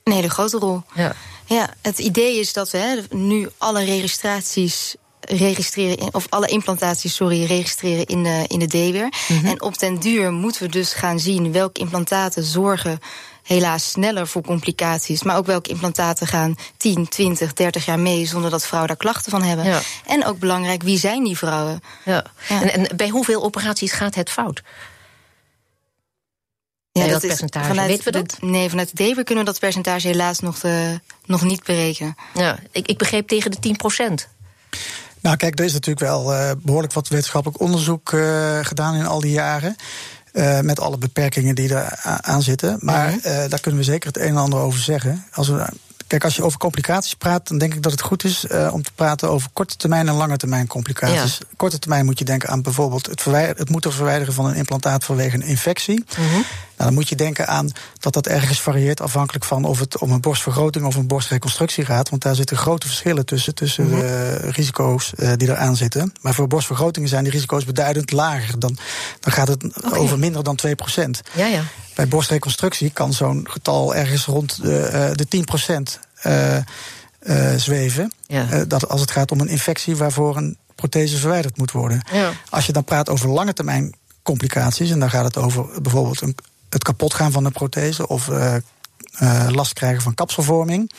Een 0.05 0.12
hele 0.12 0.31
grote 0.31 0.59
rol. 0.59 0.83
Ja. 0.95 1.15
Ja, 1.45 1.75
het 1.83 1.99
idee 1.99 2.39
is 2.39 2.53
dat 2.53 2.71
we 2.71 2.79
hè, 2.79 3.17
nu 3.17 3.49
alle 3.59 3.85
registraties 3.85 4.95
registreren, 5.29 6.14
of 6.14 6.26
alle 6.29 6.47
implantaties, 6.47 7.14
sorry, 7.14 7.45
registreren 7.45 8.07
in 8.07 8.23
de, 8.23 8.45
in 8.47 8.59
de 8.59 8.67
D-weer. 8.67 9.12
Mm 9.29 9.38
-hmm. 9.38 9.47
En 9.47 9.62
op 9.62 9.79
den 9.79 9.99
duur 9.99 10.33
moeten 10.33 10.62
we 10.62 10.69
dus 10.69 10.93
gaan 10.93 11.21
zien 11.21 11.52
welke 11.52 11.81
implantaten 11.81 12.45
zorgen 12.45 12.99
helaas 13.43 13.91
sneller 13.91 14.26
voor 14.26 14.43
complicaties. 14.43 15.23
Maar 15.23 15.37
ook 15.37 15.47
welke 15.47 15.71
implantaten 15.71 16.26
gaan 16.26 16.57
10, 16.76 17.09
20, 17.09 17.52
30 17.52 17.85
jaar 17.85 17.99
mee 17.99 18.26
zonder 18.26 18.50
dat 18.50 18.67
vrouwen 18.67 18.88
daar 18.88 18.99
klachten 18.99 19.31
van 19.31 19.43
hebben. 19.43 19.64
Ja. 19.64 19.81
En 20.07 20.25
ook 20.25 20.38
belangrijk, 20.38 20.83
wie 20.83 20.99
zijn 20.99 21.25
die 21.25 21.38
vrouwen? 21.38 21.81
Ja. 22.05 22.25
ja. 22.49 22.62
En, 22.62 22.73
en 22.73 22.97
bij 22.97 23.09
hoeveel 23.09 23.43
operaties 23.43 23.93
gaat 23.93 24.14
het 24.14 24.31
fout? 24.31 24.62
Ja, 26.93 27.02
dat, 27.02 27.11
dat 27.11 27.21
percentage. 27.21 27.67
Vanuit 27.67 27.88
Weten 27.88 28.05
we 28.05 28.11
dat? 28.11 28.37
Nee, 28.41 28.69
vanuit 28.69 28.97
de 28.97 29.05
DEWE 29.05 29.25
kunnen 29.25 29.45
we 29.45 29.50
dat 29.50 29.61
percentage 29.61 30.07
helaas 30.07 30.41
nog, 30.41 30.59
de, 30.59 31.00
nog 31.25 31.43
niet 31.43 31.64
berekenen. 31.64 32.17
Ja, 32.35 32.59
ik, 32.71 32.87
ik 32.87 32.99
begreep 32.99 33.29
tegen 33.29 33.50
de 33.50 33.59
10 33.59 33.76
procent. 33.76 34.29
Nou, 35.23 35.37
kijk, 35.37 35.59
er 35.59 35.64
is 35.64 35.73
natuurlijk 35.73 36.07
wel 36.07 36.33
uh, 36.33 36.50
behoorlijk 36.59 36.93
wat 36.93 37.09
wetenschappelijk 37.09 37.61
onderzoek 37.61 38.12
uh, 38.12 38.59
gedaan 38.62 38.95
in 38.95 39.07
al 39.07 39.21
die 39.21 39.33
jaren. 39.33 39.76
met 40.62 40.81
alle 40.81 40.99
beperkingen 40.99 41.55
die 41.55 41.75
er 41.75 41.99
aan 42.02 42.43
zitten. 42.43 42.76
Maar 42.81 43.11
mhm. 43.11 43.49
daar 43.49 43.61
kunnen 43.61 43.81
we 43.81 43.87
zeker 43.87 44.07
het 44.07 44.19
een 44.19 44.29
en 44.29 44.37
ander 44.37 44.59
over 44.59 44.81
zeggen. 44.81 45.25
Als 45.33 45.49
we 45.49 45.67
Kijk, 46.12 46.25
als 46.25 46.37
je 46.37 46.45
over 46.45 46.59
complicaties 46.59 47.14
praat, 47.14 47.49
dan 47.49 47.59
denk 47.59 47.75
ik 47.75 47.83
dat 47.83 47.93
het 47.93 48.00
goed 48.00 48.25
is 48.25 48.47
om 48.71 48.83
te 48.83 48.93
praten 48.95 49.31
over 49.31 49.49
korte 49.52 49.76
termijn 49.76 50.09
en 50.09 50.14
lange 50.14 50.37
termijn 50.37 50.67
complicaties. 50.67 51.38
Korte 51.57 51.79
termijn 51.79 52.05
moet 52.05 52.19
je 52.19 52.25
denken 52.25 52.49
aan 52.49 52.62
bijvoorbeeld 52.62 53.07
het, 53.07 53.25
het 53.59 53.69
moeten 53.69 53.93
verwijderen 53.93 54.35
van 54.35 54.47
een 54.47 54.55
implantaat 54.55 55.05
vanwege 55.05 55.37
een 55.37 55.43
infectie. 55.43 56.05
-hmm. 56.14 56.26
nou, 56.26 56.45
dan 56.85 56.95
moet 56.95 57.09
je 57.09 57.17
denken 57.17 57.47
aan 57.47 57.71
dat 57.99 58.12
dat 58.12 58.27
ergens 58.27 58.61
varieert 58.61 59.01
afhankelijk 59.01 59.45
van 59.45 59.65
of 59.65 59.79
het 59.79 59.99
om 59.99 60.11
een 60.11 60.21
borstvergroting 60.21 60.85
of 60.85 60.97
een 60.97 61.07
borstreconstructie 61.07 61.85
gaat. 61.85 62.09
Want 62.09 62.23
daar 62.23 62.35
zitten 62.35 62.57
grote 62.57 62.87
verschillen 62.87 63.27
tussen, 63.27 63.55
tussen 63.55 63.85
mm 63.85 63.91
-hmm. 63.91 64.01
de 64.01 64.51
risico's 64.51 65.12
uh, 65.17 65.33
die 65.37 65.49
eraan 65.49 65.77
zitten. 65.77 66.12
Maar 66.21 66.35
voor 66.35 66.47
borstvergrotingen 66.47 67.09
zijn 67.09 67.25
die 67.25 67.33
risico's 67.33 67.65
beduidend 67.65 68.12
lager. 68.12 68.59
Dan, 68.59 68.79
dan 69.21 69.33
gaat 69.33 69.49
het 69.49 69.65
okay. 69.85 69.99
over 69.99 70.19
minder 70.19 70.45
dan 70.45 70.57
2 70.57 70.75
Ja, 71.35 71.47
ja. 71.47 71.62
Bij 71.95 72.09
borstreconstructie 72.09 72.91
kan 72.91 73.12
zo'n 73.12 73.47
getal 73.51 73.95
ergens 73.95 74.25
rond 74.25 74.62
de, 74.62 74.91
uh, 74.93 75.11
de 75.15 75.97
10% 75.97 76.01
uh, 76.27 76.57
uh, 77.23 77.59
zweven. 77.59 78.12
Ja. 78.27 78.65
dat 78.65 78.89
als 78.89 79.01
het 79.01 79.11
gaat 79.11 79.31
om 79.31 79.41
een 79.41 79.49
infectie 79.49 79.97
waarvoor 79.97 80.37
een 80.37 80.57
prothese 80.75 81.17
verwijderd 81.17 81.57
moet 81.57 81.71
worden. 81.71 82.07
Ja. 82.12 82.31
Als 82.51 82.67
je 82.67 82.73
dan 82.73 82.85
praat 82.85 83.09
over 83.09 83.29
lange 83.29 83.53
termijn 83.53 83.95
complicaties, 84.23 84.91
en 84.91 84.99
dan 84.99 85.11
gaat 85.11 85.25
het 85.25 85.37
over 85.37 85.83
bijvoorbeeld 85.83 86.21
een, 86.21 86.37
het 86.73 86.85
kapotgaan 86.85 87.33
van 87.33 87.45
een 87.45 87.52
prothese 87.52 88.09
of 88.09 88.31
last 89.49 89.73
krijgen 89.73 90.02
van 90.02 90.14
kapselvorming 90.14 90.91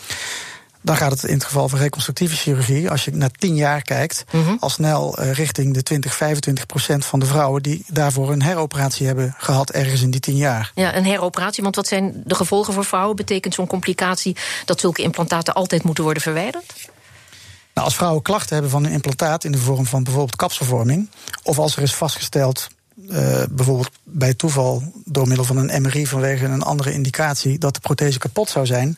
dan 0.84 0.98
gaat 0.98 1.12
het 1.12 1.24
in 1.24 1.34
het 1.34 1.44
geval 1.44 1.70
van 1.70 1.80
reconstructieve 1.80 2.36
chirurgie, 2.36 2.89
als 2.89 3.06
je 3.06 3.12
naar 3.12 3.32
tien 3.32 3.56
jaar 3.56 3.82
kijkt, 3.82 4.24
mm 4.32 4.58
al 4.60 4.70
snel 4.70 5.20
uh, 5.20 5.32
richting 5.32 5.74
de 5.74 5.84
20, 5.84 6.15
25 6.15 6.65
procent 6.65 7.06
van 7.06 7.20
de 7.20 7.25
vrouwen 7.25 7.63
die 7.63 7.86
daarvoor 7.88 8.32
een 8.32 8.42
heroperatie 8.42 9.06
hebben 9.06 9.36
gehad 9.38 9.70
ergens 9.70 10.01
in 10.01 10.12
die 10.12 10.20
tien 10.20 10.36
jaar. 10.36 10.72
Ja, 10.75 10.96
een 10.96 11.06
heroperatie, 11.06 11.63
want 11.63 11.75
wat 11.75 11.88
zijn 11.88 12.24
de 12.25 12.36
gevolgen 12.36 12.74
voor 12.74 12.86
vrouwen? 12.86 13.15
Betekent 13.15 13.53
zo'n 13.53 13.68
complicatie 13.68 14.36
dat 14.65 14.80
zulke 14.80 15.01
implantaten 15.01 15.53
altijd 15.53 15.84
moeten 15.84 16.03
worden 16.03 16.24
verwijderd? 16.24 16.74
Nou, 17.74 17.88
als 17.88 17.96
vrouwen 17.96 18.22
klachten 18.22 18.53
hebben 18.53 18.72
van 18.72 18.86
een 18.86 18.92
implantaat 18.92 19.44
in 19.44 19.51
de 19.51 19.58
vorm 19.58 19.86
van 19.86 20.03
bijvoorbeeld 20.03 20.36
kapselvorming, 20.36 21.10
of 21.44 21.60
als 21.60 21.75
er 21.75 21.84
is 21.84 21.94
vastgesteld 21.94 22.68
uh, 22.96 23.44
bijvoorbeeld 23.50 23.92
bij 24.04 24.34
toeval 24.34 24.84
door 25.06 25.28
middel 25.28 25.46
van 25.46 25.58
een 25.58 25.82
MRI 25.82 26.08
vanwege 26.08 26.46
een 26.46 26.62
andere 26.62 26.94
indicatie 26.94 27.58
dat 27.58 27.74
de 27.74 27.80
prothese 27.80 28.20
kapot 28.20 28.50
zou 28.50 28.66
zijn. 28.66 28.98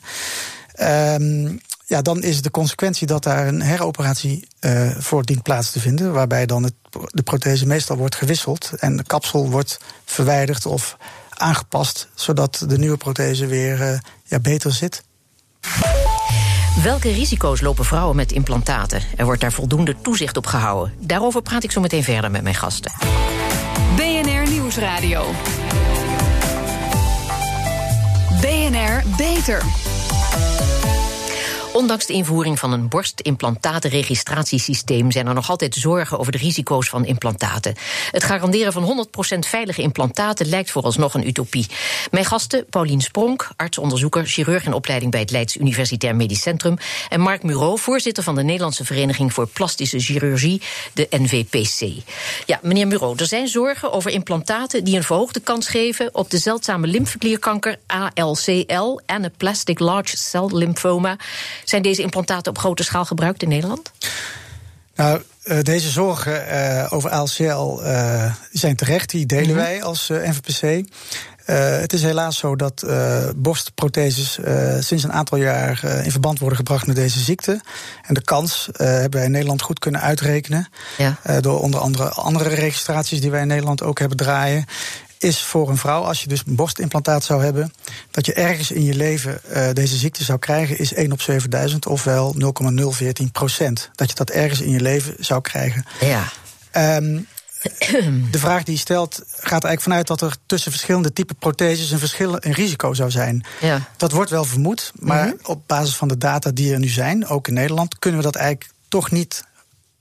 Um, 0.80 1.60
ja, 1.86 2.02
dan 2.02 2.22
is 2.22 2.42
de 2.42 2.50
consequentie 2.50 3.06
dat 3.06 3.22
daar 3.22 3.46
een 3.46 3.62
heroperatie 3.62 4.48
uh, 4.60 4.90
voor 4.98 5.24
dient 5.24 5.42
plaats 5.42 5.70
te 5.70 5.80
vinden. 5.80 6.12
Waarbij 6.12 6.46
dan 6.46 6.62
het, 6.62 6.74
de 7.06 7.22
prothese 7.22 7.66
meestal 7.66 7.96
wordt 7.96 8.14
gewisseld 8.14 8.70
en 8.78 8.96
de 8.96 9.02
kapsel 9.02 9.50
wordt 9.50 9.78
verwijderd 10.04 10.66
of 10.66 10.96
aangepast, 11.28 12.08
zodat 12.14 12.64
de 12.68 12.78
nieuwe 12.78 12.96
prothese 12.96 13.46
weer 13.46 13.80
uh, 13.80 13.98
ja, 14.24 14.38
beter 14.38 14.72
zit. 14.72 15.02
Welke 16.82 17.10
risico's 17.10 17.60
lopen 17.60 17.84
vrouwen 17.84 18.16
met 18.16 18.32
implantaten? 18.32 19.02
Er 19.16 19.24
wordt 19.24 19.40
daar 19.40 19.52
voldoende 19.52 19.96
toezicht 20.02 20.36
op 20.36 20.46
gehouden. 20.46 20.94
Daarover 21.00 21.42
praat 21.42 21.64
ik 21.64 21.72
zo 21.72 21.80
meteen 21.80 22.04
verder 22.04 22.30
met 22.30 22.42
mijn 22.42 22.54
gasten. 22.54 22.92
Nieuwsradio. 24.76 25.24
BNR 28.42 29.02
Beter. 29.16 29.85
Ondanks 31.76 32.06
de 32.06 32.12
invoering 32.12 32.58
van 32.58 32.72
een 32.72 32.88
borstimplantatenregistratiesysteem 32.88 35.10
zijn 35.10 35.26
er 35.26 35.34
nog 35.34 35.50
altijd 35.50 35.74
zorgen 35.74 36.18
over 36.18 36.32
de 36.32 36.38
risico's 36.38 36.88
van 36.88 37.04
implantaten. 37.04 37.74
Het 38.10 38.24
garanderen 38.24 38.72
van 38.72 39.06
100% 39.06 39.08
veilige 39.38 39.82
implantaten 39.82 40.46
lijkt 40.46 40.70
vooralsnog 40.70 41.14
een 41.14 41.26
utopie. 41.26 41.66
Mijn 42.10 42.24
gasten, 42.24 42.66
Paulien 42.70 43.00
Spronk, 43.00 43.48
artsonderzoeker, 43.56 44.26
chirurg 44.26 44.66
in 44.66 44.72
opleiding 44.72 45.10
bij 45.10 45.20
het 45.20 45.30
Leids 45.30 45.56
Universitair 45.56 46.16
Medisch 46.16 46.42
Centrum, 46.42 46.76
en 47.08 47.20
Mark 47.20 47.42
Muro, 47.42 47.76
voorzitter 47.76 48.22
van 48.22 48.34
de 48.34 48.42
Nederlandse 48.42 48.84
Vereniging 48.84 49.32
voor 49.32 49.46
Plastische 49.46 49.98
Chirurgie, 49.98 50.62
de 50.92 51.06
NVPC. 51.10 52.02
Ja, 52.46 52.58
meneer 52.62 52.86
Muro, 52.86 53.14
er 53.16 53.26
zijn 53.26 53.48
zorgen 53.48 53.92
over 53.92 54.10
implantaten 54.10 54.84
die 54.84 54.96
een 54.96 55.04
verhoogde 55.04 55.40
kans 55.40 55.68
geven 55.68 56.14
op 56.14 56.30
de 56.30 56.38
zeldzame 56.38 56.86
lymfeklierkanker 56.86 57.78
ALCL 57.86 59.00
en 59.06 59.24
een 59.24 59.34
plastic 59.36 59.78
large 59.78 60.16
cell 60.16 60.48
lymphoma. 60.52 61.16
Zijn 61.68 61.82
deze 61.82 62.02
implantaten 62.02 62.52
op 62.52 62.58
grote 62.58 62.82
schaal 62.82 63.04
gebruikt 63.04 63.42
in 63.42 63.48
Nederland? 63.48 63.92
Nou, 64.94 65.22
uh, 65.44 65.60
deze 65.60 65.90
zorgen 65.90 66.46
uh, 66.52 66.86
over 66.90 67.10
ALCL 67.10 67.82
uh, 67.82 68.34
zijn 68.52 68.76
terecht. 68.76 69.10
Die 69.10 69.26
delen 69.26 69.46
-hmm. 69.46 69.56
wij 69.56 69.82
als 69.82 70.08
NVPC. 70.08 70.88
het 71.80 71.92
is 71.92 72.02
helaas 72.02 72.38
zo 72.38 72.56
dat 72.56 72.86
borstprotheses 73.36 74.38
sinds 74.78 75.04
een 75.04 75.12
aantal 75.12 75.38
jaar 75.38 75.84
in 76.04 76.10
verband 76.10 76.38
worden 76.38 76.58
gebracht 76.58 76.86
met 76.86 76.96
deze 76.96 77.20
ziekte. 77.20 77.60
En 78.02 78.14
de 78.14 78.22
kans 78.22 78.68
hebben 78.72 79.10
wij 79.10 79.24
in 79.24 79.30
Nederland 79.30 79.62
goed 79.62 79.78
kunnen 79.78 80.00
uitrekenen. 80.00 80.68
Ja. 80.98 81.40
door 81.40 81.60
onder 81.60 81.80
andere 81.80 82.08
andere 82.08 82.48
registraties 82.48 83.20
die 83.20 83.30
wij 83.30 83.40
in 83.40 83.46
Nederland 83.46 83.82
ook 83.82 83.98
hebben 83.98 84.16
draaien 84.16 84.64
is 85.18 85.42
voor 85.42 85.68
een 85.68 85.76
vrouw, 85.76 86.02
als 86.02 86.20
je 86.20 86.28
dus 86.28 86.42
een 86.46 86.54
borstimplantaat 86.54 87.24
zou 87.24 87.42
hebben, 87.42 87.72
dat 88.10 88.26
je 88.26 88.32
ergens 88.32 88.70
in 88.70 88.84
je 88.84 88.94
leven 88.94 89.40
uh, 89.52 89.68
deze 89.72 89.96
ziekte 89.96 90.24
zou 90.24 90.38
krijgen, 90.38 90.78
is 90.78 90.92
1 90.92 91.12
op 91.12 91.20
7000, 91.20 91.86
ofwel 91.86 92.34
0,014 92.36 93.32
procent. 93.32 93.90
Dat 93.94 94.08
je 94.08 94.14
dat 94.14 94.30
ergens 94.30 94.60
in 94.60 94.70
je 94.70 94.80
leven 94.80 95.14
zou 95.18 95.40
krijgen. 95.40 95.84
Ja. 96.00 96.32
Um, 96.96 97.26
de 98.30 98.38
vraag 98.38 98.62
die 98.62 98.74
je 98.74 98.80
stelt 98.80 99.22
gaat 99.30 99.64
eigenlijk 99.64 99.82
vanuit 99.82 100.06
dat 100.06 100.20
er 100.20 100.36
tussen 100.46 100.70
verschillende 100.70 101.12
type 101.12 101.34
protheses 101.34 101.90
een, 101.90 101.98
verschil, 101.98 102.36
een 102.40 102.52
risico 102.52 102.94
zou 102.94 103.10
zijn. 103.10 103.46
Ja. 103.60 103.88
Dat 103.96 104.12
wordt 104.12 104.30
wel 104.30 104.44
vermoed, 104.44 104.92
maar 104.98 105.24
mm 105.24 105.30
-hmm. 105.30 105.38
op 105.42 105.62
basis 105.66 105.96
van 105.96 106.08
de 106.08 106.18
data 106.18 106.50
die 106.50 106.72
er 106.72 106.78
nu 106.78 106.88
zijn, 106.88 107.26
ook 107.26 107.48
in 107.48 107.54
Nederland, 107.54 107.98
kunnen 107.98 108.20
we 108.20 108.26
dat 108.26 108.36
eigenlijk 108.36 108.70
toch 108.88 109.10
niet 109.10 109.44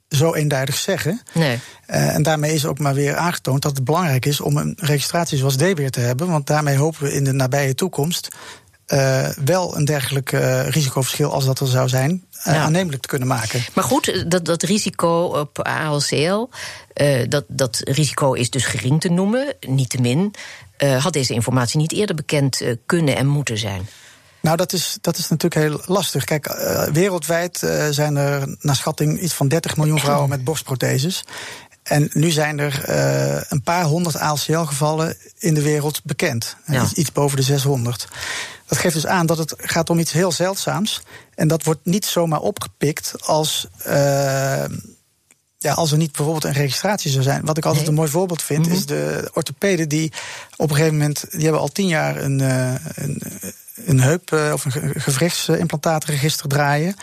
zo 0.10 0.34
eenduidig 0.34 0.76
zeggen. 0.76 1.22
Nee. 1.34 1.60
Uh, 1.88 2.16
en 2.16 2.24
daarmee 2.24 2.54
is 2.54 2.66
ook 2.66 2.80
maar 2.80 2.94
weer 2.94 3.16
aangetoond 3.16 3.62
dat 3.62 3.76
het 3.76 3.84
belangrijk 3.84 4.26
is 4.26 4.42
om 4.42 4.58
een 4.58 4.78
registratie 4.80 5.38
zoals 5.38 5.58
DBR 5.58 5.88
te 5.90 6.00
hebben. 6.00 6.28
Want 6.28 6.48
daarmee 6.48 6.78
hopen 6.78 7.04
we 7.04 7.14
in 7.14 7.24
de 7.24 7.32
nabije 7.32 7.76
toekomst 7.76 8.28
uh, 8.88 9.30
wel 9.46 9.78
een 9.78 9.86
dergelijk 9.86 10.32
uh, 10.32 10.68
risicoverschil, 10.68 11.32
als 11.32 11.46
dat 11.46 11.60
er 11.60 11.68
zou 11.68 11.90
zijn, 11.90 12.26
ja. 12.44 12.56
aannemelijk 12.56 13.02
te 13.02 13.08
kunnen 13.08 13.28
maken. 13.28 13.64
Maar 13.74 13.84
goed, 13.84 14.32
dat, 14.32 14.46
dat 14.46 14.64
risico 14.64 15.24
op 15.24 15.60
ALCL, 15.62 16.48
dat, 17.28 17.44
dat 17.48 17.82
risico 17.84 18.34
is 18.34 18.50
dus 18.50 18.66
gering 18.66 19.02
te 19.02 19.10
noemen, 19.10 19.56
niettemin. 19.68 20.34
had 21.00 21.14
deze 21.14 21.34
informatie 21.34 21.80
niet 21.80 21.92
eerder 21.92 22.16
bekend 22.16 22.62
kunnen 22.86 23.16
en 23.16 23.28
moeten 23.28 23.58
zijn? 23.58 23.88
Nou, 24.46 24.58
dat 24.58 24.74
is, 24.74 24.98
dat 25.02 25.18
is 25.18 25.30
natuurlijk 25.30 25.62
heel 25.62 25.82
lastig. 25.96 26.24
Kijk, 26.24 26.48
uh, 26.48 26.84
wereldwijd 26.84 27.62
uh, 27.62 27.88
zijn 27.90 28.16
er 28.16 28.56
naar 28.60 28.76
schatting 28.76 29.22
iets 29.22 29.34
van 29.34 29.48
30 29.48 29.78
miljoen 29.78 30.00
vrouwen 30.00 30.30
met 30.30 30.44
borstprotheses. 30.44 31.24
En 31.84 32.10
nu 32.14 32.32
zijn 32.32 32.60
er 32.60 32.90
uh, 32.90 33.42
een 33.50 33.62
paar 33.64 33.84
honderd 33.84 34.18
ALCL-gevallen 34.18 35.18
in 35.38 35.54
de 35.54 35.62
wereld 35.62 36.04
bekend. 36.04 36.56
Ja. 36.66 36.84
Iets, 36.84 36.94
iets 36.94 37.12
boven 37.12 37.38
de 37.38 37.44
600. 37.44 38.08
Dat 38.66 38.78
geeft 38.78 38.94
dus 38.94 39.06
aan 39.06 39.26
dat 39.26 39.38
het 39.38 39.54
gaat 39.58 39.90
om 39.90 40.00
iets 40.00 40.12
heel 40.12 40.32
zeldzaams. 40.32 41.02
En 41.36 41.48
dat 41.48 41.64
wordt 41.64 41.82
niet 41.84 42.06
zomaar 42.06 42.40
opgepikt 42.40 43.14
als 43.22 43.68
ja, 45.58 45.74
als 45.74 45.92
er 45.92 45.98
niet 45.98 46.12
bijvoorbeeld 46.12 46.44
een 46.44 46.62
registratie 46.62 47.12
zou 47.12 47.24
zijn. 47.24 47.46
Wat 47.46 47.58
ik 47.58 47.66
altijd 47.66 47.82
nee. 47.82 47.92
een 47.92 48.00
mooi 48.00 48.10
voorbeeld 48.10 48.42
vind, 48.42 48.66
mm 48.66 48.66
-hmm. 48.66 48.76
is 48.76 48.86
de 48.86 49.30
orthopeden 49.34 49.90
die 49.90 50.12
op 50.56 50.70
een 50.70 50.76
gegeven 50.76 50.98
moment, 50.98 51.26
die 51.32 51.44
hebben 51.44 51.62
al 51.62 51.68
tien 51.68 51.88
jaar 51.88 52.18
een, 52.18 52.40
een, 52.96 53.22
een 53.86 54.00
heup- 54.00 54.32
uh, 54.32 54.50
of 54.54 54.66
een 54.66 54.94
gewrichtsimplantaatregister 54.96 56.48
draaien. 56.48 56.96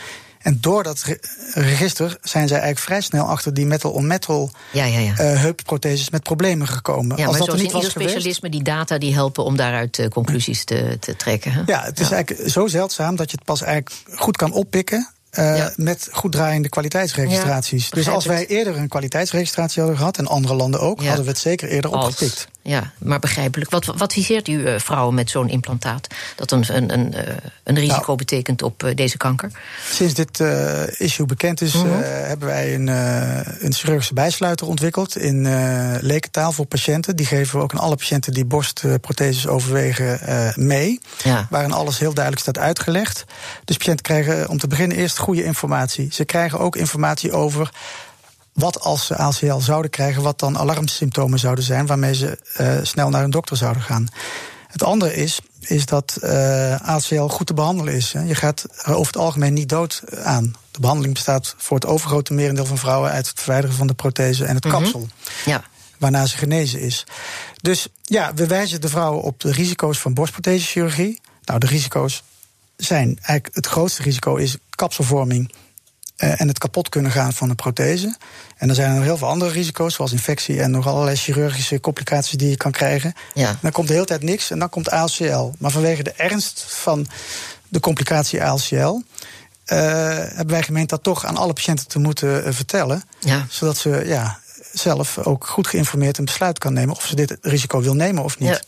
En 0.43 0.59
door 0.61 0.83
dat 0.83 1.05
register 1.53 2.19
zijn 2.23 2.49
zij 2.49 2.57
eigenlijk 2.57 2.87
vrij 2.87 3.01
snel 3.01 3.25
achter 3.25 3.55
die 3.55 3.67
metal-on-metal 3.67 4.51
ja, 4.73 4.85
ja, 4.85 4.99
ja. 4.99 5.11
uh, 5.11 5.17
heupprotheses 5.17 6.11
met 6.11 6.23
problemen 6.23 6.69
gekomen. 6.69 7.17
Ja, 7.17 7.27
Als 7.27 7.39
dat 7.39 7.49
er 7.49 7.59
niet 7.59 7.73
was 7.73 7.91
specialisme, 7.91 8.51
die 8.51 8.63
data 8.63 8.99
die 8.99 9.15
helpen 9.15 9.45
om 9.45 9.57
daaruit 9.57 9.99
uh, 9.99 10.09
conclusies 10.09 10.65
te, 10.65 10.97
te 11.01 11.17
trekken. 11.17 11.53
Hè? 11.53 11.63
Ja, 11.67 11.83
het 11.83 12.01
is 12.01 12.11
eigenlijk 12.11 12.51
zo 12.51 12.67
zeldzaam 12.67 13.17
dat 13.17 13.31
je 13.31 13.37
het 13.37 13.47
pas 13.47 13.63
eigenlijk 13.63 13.97
goed 14.15 14.37
kan 14.37 14.53
oppikken. 14.53 15.11
Uh, 15.39 15.57
ja. 15.57 15.73
Met 15.77 16.09
goed 16.13 16.33
draaiende 16.33 16.69
kwaliteitsregistraties. 16.69 17.85
Ja, 17.85 17.95
dus 17.95 18.09
als 18.09 18.25
wij 18.25 18.47
eerder 18.47 18.77
een 18.77 18.89
kwaliteitsregistratie 18.89 19.81
hadden 19.81 19.99
gehad, 19.99 20.19
en 20.19 20.27
andere 20.27 20.55
landen 20.55 20.81
ook, 20.81 21.01
ja. 21.01 21.07
hadden 21.07 21.25
we 21.25 21.31
het 21.31 21.41
zeker 21.41 21.69
eerder 21.69 21.91
als, 21.91 22.07
opgepikt. 22.07 22.49
Ja, 22.63 22.93
maar 22.99 23.19
begrijpelijk. 23.19 23.71
Wat, 23.71 23.85
wat 23.85 24.01
adviseert 24.01 24.49
u 24.49 24.53
uh, 24.53 24.79
vrouwen 24.79 25.15
met 25.15 25.31
zo'n 25.31 25.49
implantaat? 25.49 26.07
Dat 26.37 26.51
een, 26.51 26.65
een, 26.69 26.93
een, 26.93 27.13
uh, 27.15 27.35
een 27.65 27.75
risico 27.79 28.03
nou, 28.07 28.19
betekent 28.19 28.63
op 28.63 28.83
uh, 28.83 28.95
deze 28.95 29.17
kanker? 29.17 29.51
Sinds 29.91 30.15
dit 30.15 30.41
issue 30.99 31.27
bekend 31.27 31.61
is, 31.61 31.73
-hmm. 31.73 32.03
hebben 32.03 32.49
wij 32.49 32.75
een, 32.75 32.87
een 33.65 33.73
chirurgische 33.73 34.15
bijsluiter 34.15 34.67
ontwikkeld 34.67 35.17
in 35.17 35.43
lekentaal 36.01 36.53
voor 36.53 36.67
patiënten. 36.67 37.17
Die 37.17 37.27
geven 37.27 37.59
we 37.59 37.63
ook 37.63 37.73
aan 37.73 37.81
alle 37.81 37.97
patiënten 37.97 38.33
die 38.33 38.45
borstprotheses 38.45 39.47
overwegen 39.47 40.21
mee. 40.55 41.01
Ja. 41.23 41.47
Waarin 41.51 41.73
alles 41.73 41.99
heel 41.99 42.15
duidelijk 42.15 42.43
staat 42.43 42.59
uitgelegd. 42.59 43.25
Dus 43.65 43.77
patiënten 43.77 44.05
krijgen 44.05 44.49
om 44.49 44.59
te 44.59 44.67
beginnen 44.67 44.97
eerst 44.97 45.19
goede 45.19 45.45
informatie. 45.45 46.09
Ze 46.13 46.25
krijgen 46.25 46.59
ook 46.59 46.77
informatie 46.77 47.33
over 47.33 47.71
wat 48.53 48.81
als 48.81 49.07
ze 49.07 49.17
ACL 49.17 49.59
zouden 49.59 49.91
krijgen, 49.91 50.23
wat 50.23 50.39
dan 50.39 50.59
alarmsymptomen 50.59 51.39
zouden 51.39 51.65
zijn, 51.65 51.87
waarmee 51.87 52.15
ze 52.15 52.39
uh, 52.61 52.75
snel 52.83 53.09
naar 53.09 53.25
een 53.25 53.31
dokter 53.31 53.57
zouden 53.57 53.83
gaan. 53.83 54.09
Het 54.69 54.83
andere 54.83 55.15
is, 55.15 55.41
is 55.61 55.87
dat 55.87 56.19
uh, 56.23 56.75
ACL 56.81 57.27
goed 57.27 57.47
te 57.47 57.55
behandelen 57.55 57.95
is. 57.95 58.13
Hè. 58.13 58.21
Je 58.21 58.35
gaat 58.35 58.67
er 58.83 58.95
over 58.95 59.13
het 59.13 59.23
algemeen 59.23 59.53
niet 59.53 59.69
dood 59.69 60.03
aan. 60.23 60.55
De 60.71 60.81
behandeling 60.81 61.15
bestaat 61.15 61.55
voor 61.59 61.77
het 61.77 61.87
overgrote 61.87 62.33
merendeel 62.33 62.67
van 62.67 62.79
vrouwen 62.79 63.11
uit 63.11 63.29
het 63.29 63.39
verwijderen 63.41 63.77
van 63.77 63.87
de 63.87 63.95
prothese 63.95 64.45
en 64.45 64.55
het 64.55 64.65
Mhm. 64.65 64.75
kapsel. 64.75 65.09
Ja. 65.45 65.63
Waarna 65.99 66.27
ze 66.27 66.37
genezen 66.37 66.81
is. 66.81 67.07
Dus 67.61 67.87
ja, 68.03 68.35
we 68.35 68.47
wijzen 68.47 68.81
de 68.81 68.89
vrouwen 68.89 69.23
op 69.23 69.41
de 69.41 69.53
risico's 69.53 69.99
van 69.99 70.15
borstprothesechirurgie. 70.15 71.21
Nou, 71.45 71.59
de 71.59 71.67
risico's 71.67 72.23
zijn 72.77 73.07
eigenlijk 73.07 73.49
het 73.55 73.67
grootste 73.67 74.03
risico 74.03 74.37
is 74.37 74.57
kapselvorming 74.71 75.53
en 76.31 76.49
het 76.49 76.59
kapot 76.59 76.89
kunnen 76.89 77.11
gaan 77.11 77.33
van 77.33 77.51
een 77.51 77.57
prothese. 77.57 78.17
En 78.57 78.69
er 78.69 78.75
zijn 78.75 78.89
er 78.89 78.95
nog 78.95 79.05
heel 79.05 79.17
veel 79.17 79.29
andere 79.29 79.51
risico's, 79.51 79.95
zoals 79.95 80.13
infectie 80.13 80.63
en 80.63 80.71
nog 80.71 80.87
allerlei 80.87 81.17
chirurgische 81.17 81.81
complicaties 81.81 82.39
die 82.39 82.51
je 82.51 82.57
kan 82.57 82.71
krijgen. 82.71 83.15
Ja. 83.35 83.59
Dan 83.61 83.73
komt 83.73 83.89
de 83.89 83.95
hele 83.95 84.07
tijd 84.07 84.23
niks 84.23 84.51
en 84.51 84.59
dan 84.59 84.69
komt 84.69 84.91
ALCL. 84.91 85.51
Maar 85.59 85.71
vanwege 85.71 86.03
de 86.03 86.13
ernst 86.13 86.65
van 86.69 87.07
de 87.69 87.81
complicatie 87.81 88.45
ALCL. 88.45 88.75
Uh, 88.75 88.99
hebben 90.17 90.47
wij 90.47 90.63
gemeend 90.63 90.89
dat 90.89 91.03
toch 91.03 91.25
aan 91.25 91.37
alle 91.37 91.53
patiënten 91.53 91.89
te 91.89 91.99
moeten 91.99 92.47
uh, 92.47 92.53
vertellen. 92.53 93.03
Ja. 93.19 93.47
Zodat 93.51 93.77
ze 93.77 94.03
ja, 94.07 94.39
zelf 94.73 95.19
ook 95.19 95.47
goed 95.47 95.67
geïnformeerd 95.67 96.19
een 96.19 96.25
besluit 96.25 96.59
kan 96.59 96.73
nemen 96.73 96.95
of 96.95 97.07
ze 97.07 97.15
dit 97.15 97.39
risico 97.41 97.81
wil 97.81 97.95
nemen 97.95 98.25
of 98.25 98.39
niet. 98.39 98.49
Ja. 98.49 98.61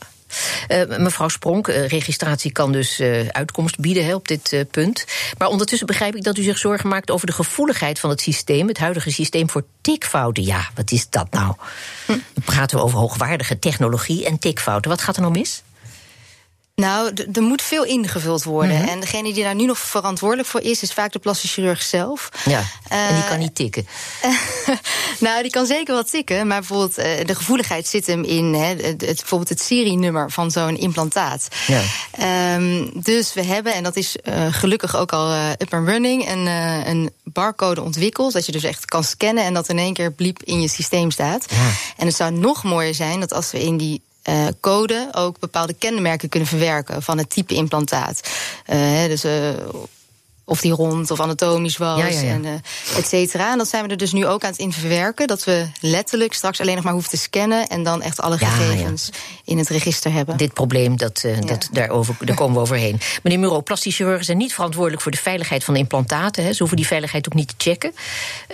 Uh, 0.67 0.97
mevrouw 0.97 1.27
Spronk, 1.27 1.67
uh, 1.67 1.87
registratie 1.87 2.51
kan 2.51 2.71
dus 2.71 2.99
uh, 2.99 3.27
uitkomst 3.27 3.79
bieden 3.79 4.05
he, 4.05 4.15
op 4.15 4.27
dit 4.27 4.65
punt. 4.71 5.05
Maar 5.37 5.47
ondertussen 5.47 5.87
begrijp 5.87 6.15
ik 6.15 6.23
dat 6.23 6.37
u 6.37 6.43
zich 6.43 6.57
zorgen 6.57 6.89
maakt 6.89 7.11
over 7.11 7.27
de 7.27 7.33
gevoeligheid 7.33 7.99
van 7.99 8.09
het 8.09 8.21
systeem, 8.21 8.67
het 8.67 8.77
huidige 8.77 9.11
systeem 9.11 9.49
voor 9.49 9.63
tikfouten. 9.81 10.43
Ja, 10.43 10.69
wat 10.75 10.91
is 10.91 11.09
dat 11.09 11.31
nou? 11.31 11.53
Hm. 12.05 12.11
Dan 12.11 12.43
praten 12.45 12.77
we 12.77 12.83
over 12.83 12.99
hoogwaardige 12.99 13.59
technologie 13.59 14.25
en 14.25 14.39
tikfouten. 14.39 14.91
Wat 14.91 15.01
gaat 15.01 15.15
er 15.15 15.21
nou 15.21 15.33
mis? 15.33 15.63
Nou, 16.75 17.13
er 17.33 17.41
moet 17.41 17.61
veel 17.61 17.83
ingevuld 17.83 18.43
worden. 18.43 18.69
Mhm. 18.69 18.77
Mm 18.77 18.83
-hmm. 18.83 18.93
En 18.93 18.99
degene 18.99 19.33
die 19.33 19.43
daar 19.43 19.55
nu 19.55 19.65
nog 19.65 19.77
verantwoordelijk 19.77 20.47
voor 20.47 20.61
is, 20.61 20.81
is 20.81 20.93
vaak 20.93 21.11
de 21.11 21.19
plastisch 21.19 21.53
chirurg 21.53 21.81
zelf. 21.81 22.29
Ja, 22.45 22.59
uh, 22.91 23.09
en 23.09 23.15
die 23.15 23.23
kan 23.23 23.39
niet 23.39 23.55
tikken. 23.55 23.87
nou, 25.19 25.41
die 25.41 25.51
kan 25.51 25.65
zeker 25.65 25.93
wel 25.93 26.03
tikken. 26.03 26.47
Maar 26.47 26.59
bijvoorbeeld 26.59 26.99
uh, 26.99 27.05
de 27.25 27.35
gevoeligheid 27.35 27.87
zit 27.87 28.07
hem 28.07 28.23
in 28.23 28.53
he, 28.53 28.67
het, 28.67 28.83
het, 28.83 28.99
bijvoorbeeld 28.99 29.49
het 29.49 29.61
serienummer 29.61 30.31
van 30.31 30.51
zo'n 30.51 30.77
implantaat. 30.77 31.47
Ja. 31.67 32.55
Um, 32.55 32.91
dus 32.93 33.33
we 33.33 33.43
hebben, 33.43 33.73
en 33.73 33.83
dat 33.83 33.95
is 33.95 34.15
uh, 34.23 34.53
gelukkig 34.53 34.95
ook 34.95 35.13
al 35.13 35.33
up 35.33 35.73
and 35.73 35.87
running, 35.87 36.29
een, 36.29 36.45
een 36.89 37.11
barcode 37.23 37.81
ontwikkeld. 37.81 38.33
Dat 38.33 38.45
je 38.45 38.51
dus 38.51 38.63
echt 38.63 38.85
kan 38.85 39.03
scannen 39.03 39.43
en 39.43 39.53
dat 39.53 39.69
in 39.69 39.77
één 39.77 39.93
keer 39.93 40.11
bliep 40.11 40.43
in 40.43 40.61
je 40.61 40.67
systeem 40.67 41.11
staat. 41.11 41.45
Ja. 41.49 41.69
En 41.97 42.07
het 42.07 42.15
zou 42.15 42.31
nog 42.31 42.63
mooier 42.63 42.95
zijn 42.95 43.19
dat 43.19 43.33
als 43.33 43.51
we 43.51 43.63
in 43.63 43.77
die 43.77 44.01
uh, 44.29 44.47
code 44.61 45.09
ook 45.11 45.39
bepaalde 45.39 45.73
kenmerken 45.73 46.29
kunnen 46.29 46.49
verwerken 46.49 47.03
van 47.03 47.17
het 47.17 47.29
type 47.29 47.53
implantaat. 47.53 48.29
Uh, 48.73 49.05
dus 49.05 49.25
uh, 49.25 49.49
of 50.47 50.61
die 50.61 50.71
rond 50.71 51.11
of 51.11 51.19
anatomisch 51.19 51.77
was, 51.77 51.99
ja, 51.99 52.07
ja, 52.07 52.19
ja. 52.19 52.31
en 52.31 52.43
uh, 52.43 52.51
et 52.97 53.07
cetera. 53.07 53.51
En 53.51 53.57
dat 53.57 53.67
zijn 53.67 53.83
we 53.85 53.89
er 53.89 53.97
dus 53.97 54.11
nu 54.11 54.25
ook 54.25 54.43
aan 54.43 54.49
het 54.49 54.59
in 54.59 54.73
verwerken. 54.73 55.27
Dat 55.27 55.43
we 55.43 55.67
letterlijk 55.79 56.33
straks 56.33 56.61
alleen 56.61 56.75
nog 56.75 56.83
maar 56.83 56.93
hoeven 56.93 57.11
te 57.11 57.17
scannen... 57.17 57.67
en 57.67 57.83
dan 57.83 58.01
echt 58.01 58.21
alle 58.21 58.37
gegevens 58.37 59.09
in 59.45 59.57
het 59.57 59.69
register 59.69 60.11
hebben. 60.11 60.37
Dit 60.37 60.53
probleem, 60.53 60.97
dat, 60.97 61.23
uh, 61.25 61.41
dat, 61.41 61.69
daarover, 61.71 62.15
daar 62.19 62.35
komen 62.35 62.55
we 62.55 62.61
overheen. 62.61 62.99
Meneer 63.23 63.39
Muro, 63.39 63.61
plastische 63.61 64.03
chirurgen 64.03 64.25
zijn 64.25 64.37
niet 64.37 64.53
verantwoordelijk... 64.53 65.01
voor 65.01 65.11
de 65.11 65.17
veiligheid 65.17 65.63
van 65.63 65.73
de 65.73 65.79
implantaten. 65.79 66.43
Hè. 66.43 66.51
Ze 66.51 66.59
hoeven 66.59 66.77
die 66.77 66.87
veiligheid 66.87 67.27
ook 67.27 67.33
niet 67.33 67.47
te 67.47 67.55
checken. 67.57 67.95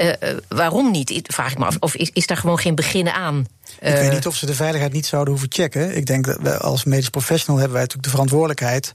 Uh, 0.01 0.11
waarom 0.47 0.91
niet, 0.91 1.21
vraag 1.23 1.51
ik 1.51 1.57
me 1.57 1.65
af. 1.65 1.75
Of 1.79 1.95
is, 1.95 2.09
is 2.13 2.27
daar 2.27 2.37
gewoon 2.37 2.59
geen 2.59 2.75
beginnen 2.75 3.13
aan? 3.13 3.47
Ik 3.79 3.93
weet 3.93 4.11
niet 4.11 4.27
of 4.27 4.35
ze 4.35 4.45
de 4.45 4.53
veiligheid 4.53 4.93
niet 4.93 5.05
zouden 5.05 5.33
hoeven 5.33 5.51
checken. 5.51 5.95
Ik 5.95 6.05
denk 6.05 6.25
dat 6.25 6.37
we 6.41 6.57
als 6.57 6.83
medisch 6.83 7.09
professional 7.09 7.57
hebben 7.57 7.73
wij 7.73 7.81
natuurlijk 7.81 8.03
de 8.03 8.13
verantwoordelijkheid... 8.13 8.91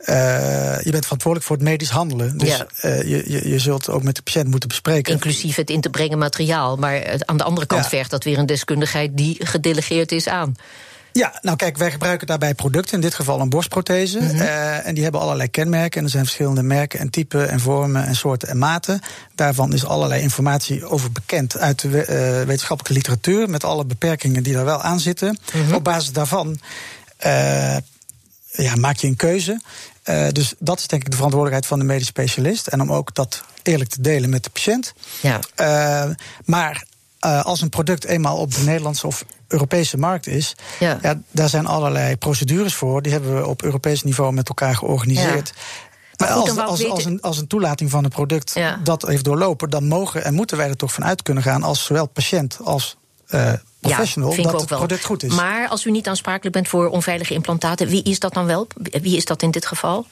Uh, 0.00 0.80
je 0.80 0.90
bent 0.90 1.04
verantwoordelijk 1.04 1.46
voor 1.46 1.56
het 1.56 1.64
medisch 1.64 1.90
handelen. 1.90 2.38
Dus 2.38 2.56
ja. 2.56 2.66
uh, 2.82 3.02
je, 3.02 3.30
je, 3.32 3.48
je, 3.48 3.58
zult 3.58 3.88
ook 3.88 4.02
met 4.02 4.16
de 4.16 4.22
patiënt 4.22 4.48
moeten 4.48 4.68
bespreken. 4.68 5.12
Inclusief 5.12 5.56
het 5.56 5.70
in 5.70 5.80
te 5.80 5.90
brengen 5.90 6.18
materiaal. 6.18 6.76
Maar 6.76 7.22
aan 7.24 7.36
de 7.36 7.44
andere 7.44 7.66
kant 7.66 7.82
ja. 7.82 7.88
vergt 7.88 8.10
dat 8.10 8.24
weer 8.24 8.38
een 8.38 8.46
deskundigheid 8.46 9.16
die 9.16 9.46
gedelegeerd 9.46 10.12
is 10.12 10.28
aan. 10.28 10.56
Ja, 11.12 11.38
nou 11.42 11.56
kijk, 11.56 11.76
wij 11.76 11.90
gebruiken 11.90 12.26
daarbij 12.26 12.54
producten, 12.54 12.94
in 12.94 13.00
dit 13.00 13.14
geval 13.14 13.40
een 13.40 13.48
borstprothese. 13.48 14.20
Mm 14.20 14.28
-hmm. 14.28 14.40
uh, 14.40 14.86
en 14.86 14.94
die 14.94 15.02
hebben 15.02 15.20
allerlei 15.20 15.50
kenmerken. 15.50 15.98
En 15.98 16.04
er 16.04 16.10
zijn 16.10 16.24
verschillende 16.24 16.62
merken 16.62 17.00
en 17.00 17.10
typen 17.10 17.48
en 17.48 17.60
vormen 17.60 18.04
en 18.04 18.16
soorten 18.16 18.48
en 18.48 18.58
maten. 18.58 19.00
Daarvan 19.34 19.72
is 19.72 19.86
allerlei 19.86 20.22
informatie 20.22 20.84
over 20.84 21.12
bekend 21.12 21.58
uit 21.58 21.80
de 21.80 21.88
uh, 21.88 22.46
wetenschappelijke 22.46 22.92
literatuur. 22.92 23.50
Met 23.50 23.64
alle 23.64 23.84
beperkingen 23.84 24.42
die 24.42 24.54
daar 24.54 24.64
wel 24.64 24.82
aan 24.82 25.00
zitten. 25.00 25.38
Mm 25.52 25.64
-hmm. 25.64 25.74
Op 25.74 25.84
basis 25.84 26.12
daarvan 26.12 26.60
uh, 27.26 27.76
ja, 28.50 28.76
maak 28.76 28.96
je 28.96 29.06
een 29.06 29.16
keuze. 29.16 29.60
Uh, 30.04 30.28
dus 30.32 30.54
dat 30.58 30.78
is 30.78 30.86
denk 30.86 31.02
ik 31.02 31.10
de 31.10 31.16
verantwoordelijkheid 31.16 31.72
van 31.72 31.78
de 31.78 31.92
medisch 31.92 32.06
specialist. 32.06 32.66
En 32.66 32.80
om 32.80 32.92
ook 32.92 33.14
dat 33.14 33.44
eerlijk 33.62 33.90
te 33.90 34.00
delen 34.00 34.30
met 34.30 34.44
de 34.44 34.50
patiënt. 34.50 34.92
Ja. 35.20 35.40
Uh, 35.60 36.14
maar 36.44 36.84
uh, 37.26 37.44
als 37.44 37.60
een 37.60 37.68
product 37.68 38.04
eenmaal 38.04 38.36
op 38.36 38.54
de 38.54 38.62
Nederlandse 38.62 39.06
of 39.06 39.24
Europese 39.48 39.96
markt 39.96 40.26
is, 40.26 40.56
ja. 40.78 40.98
ja. 41.02 41.20
daar 41.30 41.48
zijn 41.48 41.66
allerlei 41.66 42.16
procedures 42.16 42.74
voor. 42.74 43.02
Die 43.02 43.12
hebben 43.12 43.36
we 43.36 43.46
op 43.46 43.62
Europees 43.62 44.02
niveau 44.02 44.32
met 44.32 44.48
elkaar 44.48 44.74
georganiseerd. 44.74 45.52
Ja. 45.54 45.62
Maar, 46.16 46.28
als, 46.28 46.58
als, 46.58 46.88
als, 46.88 47.04
een, 47.04 47.20
als 47.20 47.38
een 47.38 47.46
toelating 47.46 47.90
van 47.90 48.04
een 48.04 48.10
product 48.10 48.54
ja. 48.54 48.80
dat 48.84 49.02
heeft 49.02 49.24
doorlopen, 49.24 49.70
dan 49.70 49.88
mogen 49.88 50.24
en 50.24 50.34
moeten 50.34 50.56
wij 50.56 50.68
er 50.68 50.76
toch 50.76 50.92
van 50.92 51.04
uit 51.04 51.22
kunnen 51.22 51.42
gaan 51.42 51.62
als 51.62 51.84
zowel 51.84 52.06
patiënt 52.06 52.58
als 52.64 52.96
uh, 53.28 53.52
professional 53.80 54.34
ja, 54.34 54.42
dat 54.42 54.60
het 54.60 54.66
product 54.66 55.04
goed 55.04 55.22
is. 55.22 55.34
Maar 55.34 55.68
als 55.68 55.84
u 55.84 55.90
niet 55.90 56.08
aansprakelijk 56.08 56.54
bent 56.54 56.68
voor 56.68 56.88
onveilige 56.88 57.34
implantaten, 57.34 57.88
wie 57.88 58.02
is 58.02 58.18
dat 58.18 58.34
dan 58.34 58.46
wel? 58.46 58.66
Wie 59.02 59.16
is 59.16 59.24
dat 59.24 59.42
in 59.42 59.50
dit 59.50 59.66
geval? 59.66 60.06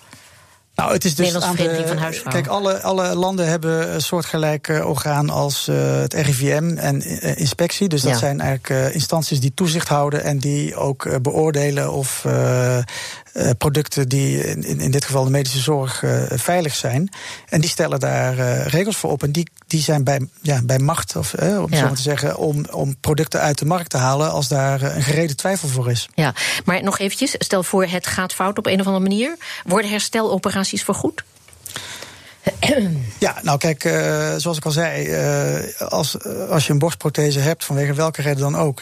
Nou, 0.79 0.93
het 0.93 1.05
is 1.05 1.15
dus 1.15 1.41
aan 1.41 1.57
de, 1.57 2.21
van. 2.23 2.33
Kijk, 2.33 2.47
alle, 2.47 2.83
alle 2.83 3.15
landen 3.15 3.49
hebben 3.49 3.95
een 3.95 4.01
soortgelijk 4.01 4.69
uh, 4.69 4.89
orgaan 4.89 5.31
als 5.31 5.69
uh, 5.69 5.77
het 6.01 6.15
RIVM 6.15 6.77
en 6.77 7.03
uh, 7.07 7.37
inspectie. 7.37 7.89
Dus 7.89 8.03
dat 8.03 8.13
ja. 8.13 8.19
zijn 8.19 8.41
eigenlijk 8.41 8.95
instanties 8.95 9.41
die 9.41 9.55
toezicht 9.55 9.89
houden 9.89 10.23
en 10.25 10.39
die 10.39 10.77
ook 10.77 11.23
beoordelen 11.23 11.93
of 11.93 12.27
producten 13.59 14.09
die 14.09 14.45
in, 14.45 14.81
in 14.81 14.91
dit 14.91 15.05
geval 15.05 15.25
de 15.25 15.31
medische 15.31 15.59
zorg 15.59 16.05
veilig 16.31 16.75
zijn. 16.75 17.09
En 17.49 17.61
die 17.61 17.71
stellen 17.71 18.01
daar 18.01 18.35
regels 18.67 18.97
voor 18.97 19.11
op. 19.11 19.23
En 19.23 19.33
die, 19.33 19.49
die 19.67 19.83
zijn 19.83 20.05
bij, 20.05 20.29
ja, 20.43 20.63
bij 20.63 20.79
macht, 20.79 21.17
of, 21.17 21.35
om 21.35 21.67
ja. 21.71 21.77
zo 21.77 21.85
maar 21.85 21.95
te 21.95 22.03
zeggen, 22.03 22.37
om, 22.37 22.67
om 22.71 22.97
producten 23.01 23.41
uit 23.41 23.59
de 23.59 23.65
markt 23.65 23.91
te 23.91 23.97
halen 23.97 24.31
als 24.31 24.49
daar 24.49 24.83
een 24.83 25.03
gereden 25.03 25.37
twijfel 25.37 25.69
voor 25.69 25.91
is. 25.91 26.09
Ja, 26.15 26.35
maar 26.65 26.83
nog 26.83 26.99
eventjes, 26.99 27.35
stel 27.39 27.63
voor 27.63 27.85
het 27.85 28.07
gaat 28.07 28.35
fout 28.35 28.59
op 28.59 28.67
een 28.67 28.81
of 28.81 28.87
andere 28.87 29.09
manier. 29.09 29.37
Worden 29.65 29.91
hersteloperaties 29.91 30.83
vergoed? 30.83 31.25
Ja, 33.19 33.37
nou 33.43 33.59
kijk, 33.59 33.85
uh, 33.85 34.35
zoals 34.37 34.57
ik 34.57 34.65
al 34.65 34.71
zei, 34.71 35.07
uh, 35.07 35.81
als, 35.81 36.17
uh, 36.27 36.49
als 36.49 36.67
je 36.67 36.73
een 36.73 36.79
borstprothese 36.79 37.39
hebt, 37.39 37.65
vanwege 37.65 37.95
welke 37.95 38.23
reden 38.23 38.41
dan 38.41 38.57
ook, 38.57 38.81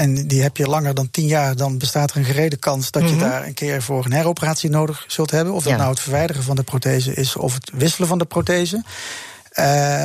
en 0.00 0.26
die 0.26 0.42
heb 0.42 0.56
je 0.56 0.66
langer 0.66 0.94
dan 0.94 1.10
tien 1.10 1.26
jaar, 1.26 1.56
dan 1.56 1.78
bestaat 1.78 2.10
er 2.10 2.16
een 2.16 2.24
gereden 2.24 2.58
kans 2.58 2.90
dat 2.90 3.02
mm 3.02 3.08
-hmm. 3.08 3.18
je 3.18 3.24
daar 3.24 3.46
een 3.46 3.54
keer 3.54 3.82
voor 3.82 4.04
een 4.04 4.12
heroperatie 4.12 4.70
nodig 4.70 5.04
zult 5.06 5.30
hebben. 5.30 5.54
Of 5.54 5.62
dat 5.62 5.72
ja. 5.72 5.78
nou 5.78 5.90
het 5.90 6.00
verwijderen 6.00 6.42
van 6.42 6.56
de 6.56 6.62
prothese 6.62 7.14
is 7.14 7.36
of 7.36 7.54
het 7.54 7.70
wisselen 7.74 8.08
van 8.08 8.18
de 8.18 8.24
prothese. 8.24 8.82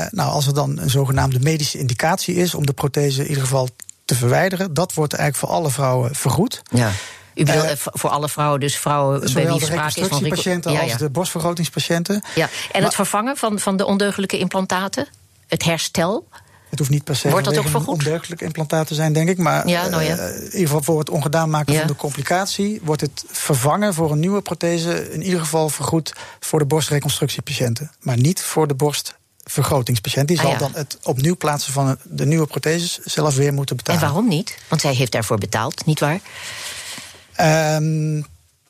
nou, 0.10 0.32
als 0.32 0.48
er 0.48 0.54
dan 0.54 0.80
een 0.80 0.90
zogenaamde 0.90 1.40
medische 1.40 1.78
indicatie 1.78 2.36
is 2.36 2.56
om 2.56 2.66
de 2.66 2.74
prothese 2.74 3.22
in 3.22 3.28
ieder 3.28 3.44
geval 3.44 3.70
te 4.06 4.16
verwijderen, 4.16 4.74
dat 4.74 4.94
wordt 4.94 5.14
eigenlijk 5.14 5.46
voor 5.48 5.58
alle 5.60 5.72
vrouwen 5.72 6.16
vergoed. 6.16 6.62
Ja. 6.72 6.92
U 7.34 7.44
bedoelt 7.44 7.66
uh, 7.66 7.72
voor 7.76 8.10
alle 8.10 8.30
vrouwen, 8.30 8.60
dus 8.60 8.78
vrouwen 8.78 9.34
bij 9.34 9.48
wie 9.48 9.66
sprake 9.66 10.00
is 10.00 10.08
van 10.08 10.28
patiënten 10.28 10.72
ja, 10.72 10.82
ja. 10.82 10.84
als 10.84 10.98
de 10.98 11.10
borstvergrotingspatiënten. 11.10 12.24
Ja. 12.36 12.44
En 12.44 12.50
maar, 12.72 12.82
het 12.82 12.96
vervangen 12.96 13.38
van, 13.38 13.60
van 13.60 13.78
de 13.78 13.86
ondeugelijke 13.86 14.38
implantaten? 14.38 15.08
Het 15.48 15.64
herstel? 15.64 16.28
Het 16.76 16.88
hoeft 16.88 16.96
niet 16.96 17.04
per 17.04 17.16
se 17.16 17.30
Wordt 17.30 17.46
dat 17.46 17.58
ook 17.58 17.66
een 17.66 17.88
ondeugelijk 17.88 18.42
implantaat 18.42 18.88
te 18.88 18.94
zijn, 18.94 19.14
denk 19.14 19.30
ik. 19.30 19.38
Maar 19.38 19.68
ja, 19.68 19.88
nou 19.88 20.04
ja. 20.04 20.18
uh, 20.18 20.36
in 20.36 20.44
ieder 20.44 20.60
geval 20.60 20.84
voor 20.84 21.00
het 21.00 21.10
ongedaan 21.10 21.50
maken 21.50 21.74
ja. 21.74 21.80
van 21.80 21.88
de 21.88 21.96
complicatie... 21.96 22.80
wordt 22.84 23.02
het 23.02 23.24
vervangen 23.28 23.94
voor 23.94 24.12
een 24.12 24.20
nieuwe 24.20 24.42
prothese... 24.42 25.14
in 25.14 25.24
ieder 25.24 25.40
geval 25.40 25.70
vergoed 25.70 26.14
voor 26.40 26.60
de 26.60 26.66
borstreconstructiepatiënten. 26.66 27.92
Maar 28.00 28.18
niet 28.18 28.42
voor 28.42 28.68
de 28.68 28.74
borstvergrotingspatiënt. 28.74 30.28
Die 30.28 30.38
zal 30.38 30.46
ah, 30.46 30.52
ja. 30.52 30.58
dan 30.58 30.72
het 30.74 30.98
opnieuw 31.04 31.36
plaatsen 31.36 31.74
van 31.74 31.98
de 32.04 32.26
nieuwe 32.26 32.48
protheses 32.48 33.00
zelf 33.00 33.36
weer 33.36 33.54
moeten 33.54 33.76
betalen. 33.76 34.02
En 34.02 34.08
waarom 34.08 34.28
niet? 34.28 34.58
Want 34.68 34.82
zij 34.82 34.94
heeft 34.94 35.12
daarvoor 35.12 35.38
betaald, 35.38 35.86
niet 35.86 36.00
waar? 36.00 36.20
Um, 37.78 38.26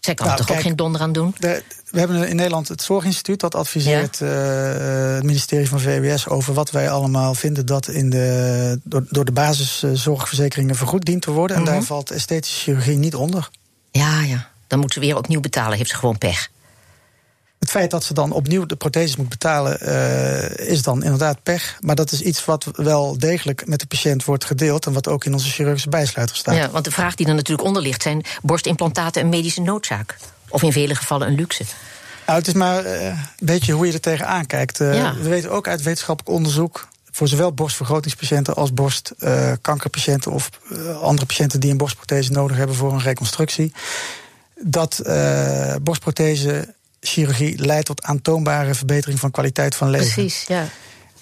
Zij 0.05 0.13
kan 0.13 0.25
nou, 0.25 0.39
er 0.39 0.45
toch 0.45 0.55
kijk, 0.55 0.59
ook 0.59 0.65
geen 0.67 0.75
donder 0.75 1.01
aan 1.01 1.11
doen? 1.11 1.35
De, 1.37 1.63
we 1.91 1.99
hebben 1.99 2.27
in 2.27 2.35
Nederland 2.35 2.67
het 2.67 2.81
Zorginstituut 2.81 3.39
dat 3.39 3.55
adviseert 3.55 4.17
ja. 4.17 4.25
uh, 4.25 5.13
het 5.15 5.23
ministerie 5.23 5.69
van 5.69 5.79
VWS 5.79 6.27
over 6.27 6.53
wat 6.53 6.71
wij 6.71 6.89
allemaal 6.89 7.33
vinden 7.33 7.65
dat 7.65 7.87
in 7.87 8.09
de, 8.09 8.79
door, 8.83 9.05
door 9.09 9.25
de 9.25 9.31
basiszorgverzekeringen 9.31 10.75
vergoed 10.75 11.05
dient 11.05 11.21
te 11.21 11.31
worden. 11.31 11.57
Mm 11.57 11.63
-hmm. 11.63 11.71
En 11.71 11.79
daar 11.79 11.87
valt 11.87 12.11
esthetische 12.11 12.59
chirurgie 12.59 12.97
niet 12.97 13.15
onder. 13.15 13.49
Ja, 13.91 14.21
ja. 14.21 14.49
Dan 14.67 14.79
moeten 14.79 15.01
ze 15.01 15.07
weer 15.07 15.17
opnieuw 15.17 15.39
betalen, 15.39 15.77
heeft 15.77 15.89
ze 15.89 15.95
gewoon 15.95 16.17
pech. 16.17 16.49
Het 17.65 17.73
feit 17.73 17.91
dat 17.91 18.03
ze 18.03 18.13
dan 18.13 18.31
opnieuw 18.31 18.65
de 18.65 18.75
protheses 18.75 19.15
moet 19.15 19.29
betalen, 19.29 19.77
uh, 19.81 20.69
is 20.69 20.81
dan 20.81 21.03
inderdaad 21.03 21.43
pech. 21.43 21.77
Maar 21.79 21.95
dat 21.95 22.11
is 22.11 22.21
iets 22.21 22.45
wat 22.45 22.65
wel 22.75 23.17
degelijk 23.17 23.67
met 23.67 23.79
de 23.79 23.85
patiënt 23.85 24.25
wordt 24.25 24.45
gedeeld. 24.45 24.85
En 24.85 24.93
wat 24.93 25.07
ook 25.07 25.25
in 25.25 25.33
onze 25.33 25.49
chirurgische 25.49 25.89
bijsluiter 25.89 26.35
staat. 26.35 26.55
Ja, 26.55 26.69
want 26.69 26.85
de 26.85 26.91
vraag 26.91 27.15
die 27.15 27.27
er 27.27 27.35
natuurlijk 27.35 27.67
onder 27.67 27.81
ligt: 27.81 28.01
zijn 28.01 28.23
borstimplantaten 28.41 29.21
een 29.21 29.29
medische 29.29 29.61
noodzaak? 29.61 30.17
Of 30.49 30.63
in 30.63 30.71
vele 30.71 30.95
gevallen 30.95 31.27
een 31.27 31.35
luxe? 31.35 31.63
Nou, 32.25 32.37
het 32.37 32.47
is 32.47 32.53
maar 32.53 32.85
uh, 32.85 33.05
een 33.05 33.17
beetje 33.39 33.73
hoe 33.73 33.87
je 33.87 33.93
er 33.93 33.99
tegenaan 33.99 34.45
kijkt. 34.45 34.79
Uh, 34.79 34.95
ja. 34.95 35.15
We 35.15 35.29
weten 35.29 35.51
ook 35.51 35.67
uit 35.67 35.81
wetenschappelijk 35.81 36.35
onderzoek 36.35 36.87
voor 37.11 37.27
zowel 37.27 37.51
borstvergrotingspatiënten 37.51 38.55
als 38.55 38.73
borstkankerpatiënten 38.73 40.31
of 40.31 40.49
andere 41.01 41.25
patiënten 41.25 41.59
die 41.59 41.71
een 41.71 41.77
borstprothese 41.77 42.31
nodig 42.31 42.57
hebben 42.57 42.75
voor 42.75 42.93
een 42.93 43.01
reconstructie, 43.01 43.73
dat 44.55 45.01
borstprothese 45.81 46.74
chirurgie 47.07 47.65
leidt 47.65 47.85
tot 47.85 48.03
aantoonbare 48.03 48.73
verbetering 48.75 49.19
van 49.19 49.31
kwaliteit 49.31 49.75
van 49.75 49.89
leven. 49.89 50.13
Precies, 50.13 50.43
ja. 50.47 50.67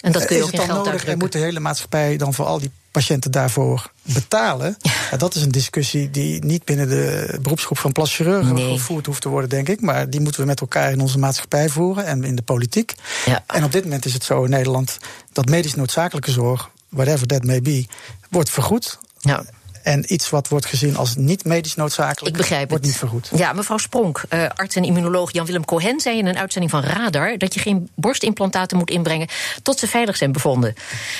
En 0.00 0.12
dat 0.12 0.24
kun 0.24 0.36
je 0.36 0.42
is 0.42 0.48
ook 0.48 0.54
in 0.54 0.60
geld 0.60 0.84
nodig 0.84 1.04
en 1.04 1.18
moet 1.18 1.32
de 1.32 1.38
hele 1.38 1.60
maatschappij 1.60 2.16
dan 2.16 2.34
voor 2.34 2.44
al 2.44 2.58
die 2.58 2.70
patiënten 2.90 3.30
daarvoor 3.30 3.90
betalen? 4.02 4.76
Ja. 4.78 4.92
ja. 5.10 5.16
dat 5.16 5.34
is 5.34 5.42
een 5.42 5.50
discussie 5.50 6.10
die 6.10 6.44
niet 6.44 6.64
binnen 6.64 6.88
de 6.88 7.38
beroepsgroep 7.42 7.78
van 7.78 7.92
plaschirurgen 7.92 8.54
nee. 8.54 8.76
gevoerd 8.76 9.06
hoeft 9.06 9.22
te 9.22 9.28
worden, 9.28 9.50
denk 9.50 9.68
ik. 9.68 9.80
Maar 9.80 10.10
die 10.10 10.20
moeten 10.20 10.40
we 10.40 10.46
met 10.46 10.60
elkaar 10.60 10.92
in 10.92 11.00
onze 11.00 11.18
maatschappij 11.18 11.68
voeren 11.68 12.06
en 12.06 12.24
in 12.24 12.36
de 12.36 12.42
politiek. 12.42 12.94
Ja. 13.24 13.44
En 13.46 13.64
op 13.64 13.72
dit 13.72 13.84
moment 13.84 14.04
is 14.04 14.12
het 14.12 14.24
zo 14.24 14.44
in 14.44 14.50
Nederland 14.50 14.98
dat 15.32 15.48
medisch 15.48 15.74
noodzakelijke 15.74 16.30
zorg, 16.30 16.70
whatever 16.88 17.26
that 17.26 17.44
may 17.44 17.60
be, 17.60 17.86
wordt 18.30 18.50
vergoed. 18.50 18.98
Ja. 19.20 19.44
En 19.84 20.12
iets 20.12 20.30
wat 20.30 20.48
wordt 20.48 20.66
gezien 20.66 20.96
als 20.96 21.16
niet 21.16 21.44
medisch 21.44 21.74
noodzakelijk, 21.74 22.34
Ik 22.34 22.40
begrijp 22.40 22.68
wordt 22.68 22.84
het. 22.84 22.92
niet 22.92 23.02
vergoed. 23.02 23.30
Ja, 23.36 23.52
mevrouw 23.52 23.78
Spronk, 23.78 24.22
uh, 24.30 24.46
arts 24.54 24.76
en 24.76 24.84
immunoloog 24.84 25.32
Jan-Willem 25.32 25.64
Cohen 25.64 26.00
zei 26.00 26.18
in 26.18 26.26
een 26.26 26.38
uitzending 26.38 26.72
van 26.72 26.82
Radar 26.82 27.38
dat 27.38 27.54
je 27.54 27.60
geen 27.60 27.88
borstimplantaten 27.94 28.76
moet 28.76 28.90
inbrengen 28.90 29.28
tot 29.62 29.78
ze 29.78 29.86
veilig 29.88 30.16
zijn 30.16 30.32
bevonden. 30.32 30.74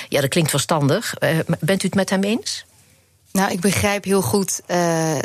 Ja, 0.09 0.21
dat 0.21 0.29
klinkt 0.29 0.49
verstandig. 0.49 1.13
Uh, 1.19 1.39
bent 1.59 1.83
u 1.83 1.85
het 1.85 1.95
met 1.95 2.09
hem 2.09 2.23
eens? 2.23 2.65
Nou, 3.31 3.51
ik 3.51 3.59
begrijp 3.59 4.03
heel 4.03 4.21
goed. 4.21 4.61
Uh, 4.67 5.17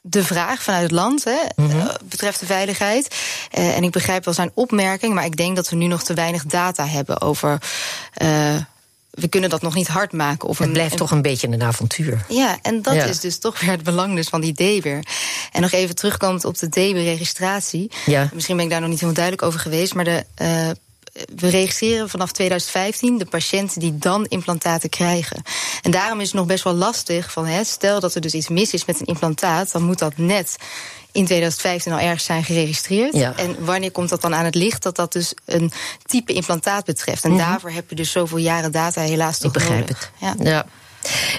de 0.00 0.24
vraag 0.24 0.62
vanuit 0.62 0.82
het 0.82 0.90
land 0.90 1.24
hè, 1.24 1.38
mm 1.56 1.70
-hmm. 1.70 1.90
betreft 2.02 2.40
de 2.40 2.46
veiligheid. 2.46 3.14
Uh, 3.58 3.76
en 3.76 3.82
ik 3.82 3.90
begrijp 3.90 4.24
wel 4.24 4.34
zijn 4.34 4.50
opmerking, 4.54 5.14
maar 5.14 5.24
ik 5.24 5.36
denk 5.36 5.56
dat 5.56 5.68
we 5.68 5.76
nu 5.76 5.86
nog 5.86 6.02
te 6.02 6.14
weinig 6.14 6.44
data 6.44 6.86
hebben 6.86 7.20
over 7.20 7.62
uh, 8.22 8.56
we 9.12 9.28
kunnen 9.28 9.50
dat 9.50 9.62
nog 9.62 9.74
niet 9.74 9.88
hard 9.88 10.12
maken. 10.12 10.48
Of 10.48 10.58
het 10.58 10.72
blijft 10.72 10.92
een, 10.92 10.98
toch 10.98 11.10
een 11.10 11.22
beetje 11.22 11.48
een 11.48 11.62
avontuur. 11.62 12.24
Ja, 12.28 12.58
en 12.62 12.82
dat 12.82 12.94
Ja. 12.94 13.04
is 13.04 13.20
dus 13.20 13.38
toch 13.38 13.60
weer 13.60 13.70
het 13.70 13.82
belang 13.82 14.14
dus 14.14 14.28
van 14.28 14.40
die 14.40 14.52
DBIR. 14.52 15.04
En 15.52 15.60
nog 15.60 15.72
even 15.72 15.94
terugkomend 15.94 16.44
op 16.44 16.58
de 16.58 16.68
DBIR-registratie. 16.68 17.90
Ja. 18.06 18.30
Misschien 18.32 18.56
ben 18.56 18.64
ik 18.64 18.70
daar 18.70 18.80
nog 18.80 18.88
niet 18.90 19.00
helemaal 19.00 19.22
duidelijk 19.22 19.46
over 19.46 19.60
geweest, 19.60 19.94
maar 19.94 20.04
de. 20.04 20.24
Uh, 20.42 20.70
we 21.36 21.48
registreren 21.48 22.08
vanaf 22.08 22.32
2015 22.32 23.18
de 23.18 23.24
patiënten 23.24 23.80
die 23.80 23.98
dan 23.98 24.26
implantaten 24.28 24.88
krijgen. 24.88 25.42
En 25.82 25.90
daarom 25.90 26.20
is 26.20 26.26
het 26.26 26.34
nog 26.34 26.46
best 26.46 26.64
wel 26.64 26.72
lastig 26.74 27.32
van, 27.32 27.46
hè, 27.46 27.64
stel 27.64 28.00
dat 28.00 28.14
er 28.14 28.20
dus 28.20 28.34
iets 28.34 28.48
mis 28.48 28.72
is 28.72 28.84
met 28.84 29.00
een 29.00 29.06
implantaat, 29.06 29.72
dan 29.72 29.82
moet 29.82 29.98
dat 29.98 30.16
net 30.16 30.56
in 31.12 31.24
2015 31.24 31.92
al 31.92 31.98
ergens 31.98 32.24
zijn 32.24 32.44
geregistreerd. 32.44 33.14
Ja. 33.16 33.36
En 33.36 33.64
wanneer 33.64 33.90
komt 33.90 34.08
dat 34.08 34.20
dan 34.22 34.34
aan 34.34 34.44
het 34.44 34.54
licht 34.54 34.82
dat 34.82 34.96
dat 34.96 35.12
dus 35.12 35.34
een 35.44 35.72
type 36.06 36.32
implantaat 36.32 36.84
betreft? 36.84 37.24
En 37.24 37.30
Mhm. 37.30 37.38
daarvoor 37.40 37.70
heb 37.70 37.88
je 37.90 37.94
dus 37.96 38.10
zoveel 38.10 38.38
jaren 38.38 38.72
data 38.72 39.00
helaas 39.00 39.38
toch 39.38 39.46
Ik 39.46 39.52
begrijp 39.52 39.80
nodig. 39.80 40.10
het. 40.18 40.36
Ja. 40.38 40.44
Ja. 40.50 40.66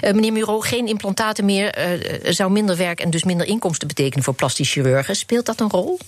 Uh, 0.02 0.12
meneer 0.14 0.32
Muro, 0.32 0.60
geen 0.60 0.86
implantaten 0.86 1.44
meer 1.44 1.98
uh, 1.98 2.32
zou 2.32 2.50
minder 2.50 2.76
werk 2.76 3.00
en 3.00 3.10
dus 3.10 3.24
minder 3.24 3.46
inkomsten 3.46 3.88
betekenen 3.88 4.24
voor 4.24 4.34
plastisch 4.34 4.72
chirurgen. 4.72 5.16
Speelt 5.16 5.46
dat 5.46 5.60
een 5.60 5.70
rol? 5.70 5.98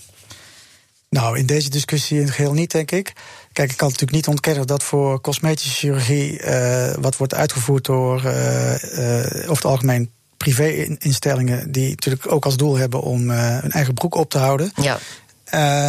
Nou, 1.09 1.37
in 1.37 1.45
deze 1.45 1.69
discussie 1.69 2.17
in 2.19 2.23
het 2.25 2.33
geheel 2.33 2.53
niet, 2.53 2.71
denk 2.71 2.91
ik. 2.91 3.13
Kijk, 3.53 3.71
ik 3.71 3.77
kan 3.77 3.87
natuurlijk 3.87 4.15
niet 4.15 4.27
ontkennen 4.27 4.67
dat 4.67 4.83
voor 4.83 5.21
cosmetische 5.21 5.71
chirurgie, 5.77 6.41
uh, 6.43 6.93
wat 6.99 7.17
wordt 7.17 7.33
uitgevoerd 7.33 7.85
door 7.85 8.21
uh, 8.25 8.31
uh, 8.33 9.19
over 9.41 9.55
het 9.55 9.65
algemeen 9.65 10.11
privé-instellingen, 10.37 11.71
die 11.71 11.89
natuurlijk 11.89 12.31
ook 12.31 12.45
als 12.45 12.57
doel 12.57 12.77
hebben 12.77 13.01
om 13.01 13.29
hun 13.29 13.71
eigen 13.71 13.93
broek 13.93 14.15
op 14.15 14.29
te 14.29 14.37
houden. 14.37 14.71
Ja. 14.75 14.99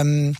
Um, 0.01 0.35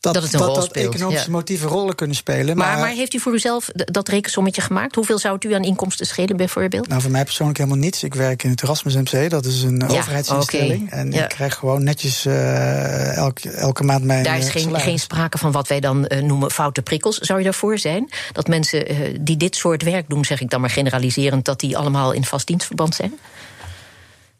dat, 0.00 0.14
dat, 0.14 0.54
dat, 0.54 0.72
economische 0.72 1.26
ja. 1.26 1.32
motieven 1.32 1.68
rollen 1.68 1.94
kunnen 1.94 2.16
spelen. 2.16 2.56
Maar, 2.56 2.66
Maar, 2.68 2.78
maar, 2.78 2.94
heeft 2.94 3.14
u 3.14 3.18
voor 3.18 3.32
uzelf 3.32 3.70
dat 3.74 4.08
rekensommetje 4.08 4.60
gemaakt? 4.60 4.94
Hoeveel 4.94 5.18
zou 5.18 5.34
het 5.34 5.44
u 5.44 5.52
aan 5.52 5.62
inkomsten 5.62 6.06
schelen, 6.06 6.36
bijvoorbeeld? 6.36 6.88
Nou, 6.88 7.02
voor 7.02 7.10
mij 7.10 7.24
persoonlijk 7.24 7.58
helemaal 7.58 7.78
niets. 7.78 8.02
Ik 8.02 8.14
werk 8.14 8.42
in 8.42 8.50
het 8.50 8.62
Erasmus 8.62 8.94
MC, 8.94 9.30
dat 9.30 9.44
is 9.44 9.62
een 9.62 9.78
Ja, 9.78 9.86
overheidsinstelling. 9.86 10.90
En 10.90 11.12
Ja. 11.12 11.22
ik 11.22 11.28
krijg 11.28 11.54
gewoon 11.54 11.84
netjes 11.84 12.26
uh, 12.26 13.16
elke, 13.16 13.50
elke 13.50 13.82
maand 13.82 14.04
mijn 14.04 14.24
Daar 14.24 14.38
is 14.38 14.46
uh, 14.46 14.50
geen, 14.50 14.80
geen 14.80 14.98
sprake 14.98 15.38
van 15.38 15.52
wat 15.52 15.68
wij 15.68 15.80
dan 15.80 16.04
uh, 16.08 16.22
noemen 16.22 16.50
foute 16.50 16.82
prikkels. 16.82 17.18
Zou 17.18 17.38
je 17.38 17.44
daarvoor 17.44 17.78
zijn? 17.78 18.10
Dat 18.32 18.48
mensen 18.48 18.92
uh, 18.92 19.18
die 19.20 19.36
dit 19.36 19.56
soort 19.56 19.82
werk 19.82 20.08
doen, 20.08 20.24
zeg 20.24 20.40
ik 20.40 20.50
dan 20.50 20.60
maar 20.60 20.70
generaliserend, 20.70 21.44
dat 21.44 21.60
die 21.60 21.76
allemaal 21.76 22.12
in 22.12 22.24
vast 22.24 22.46
dienstverband 22.46 22.94
zijn? 22.94 23.18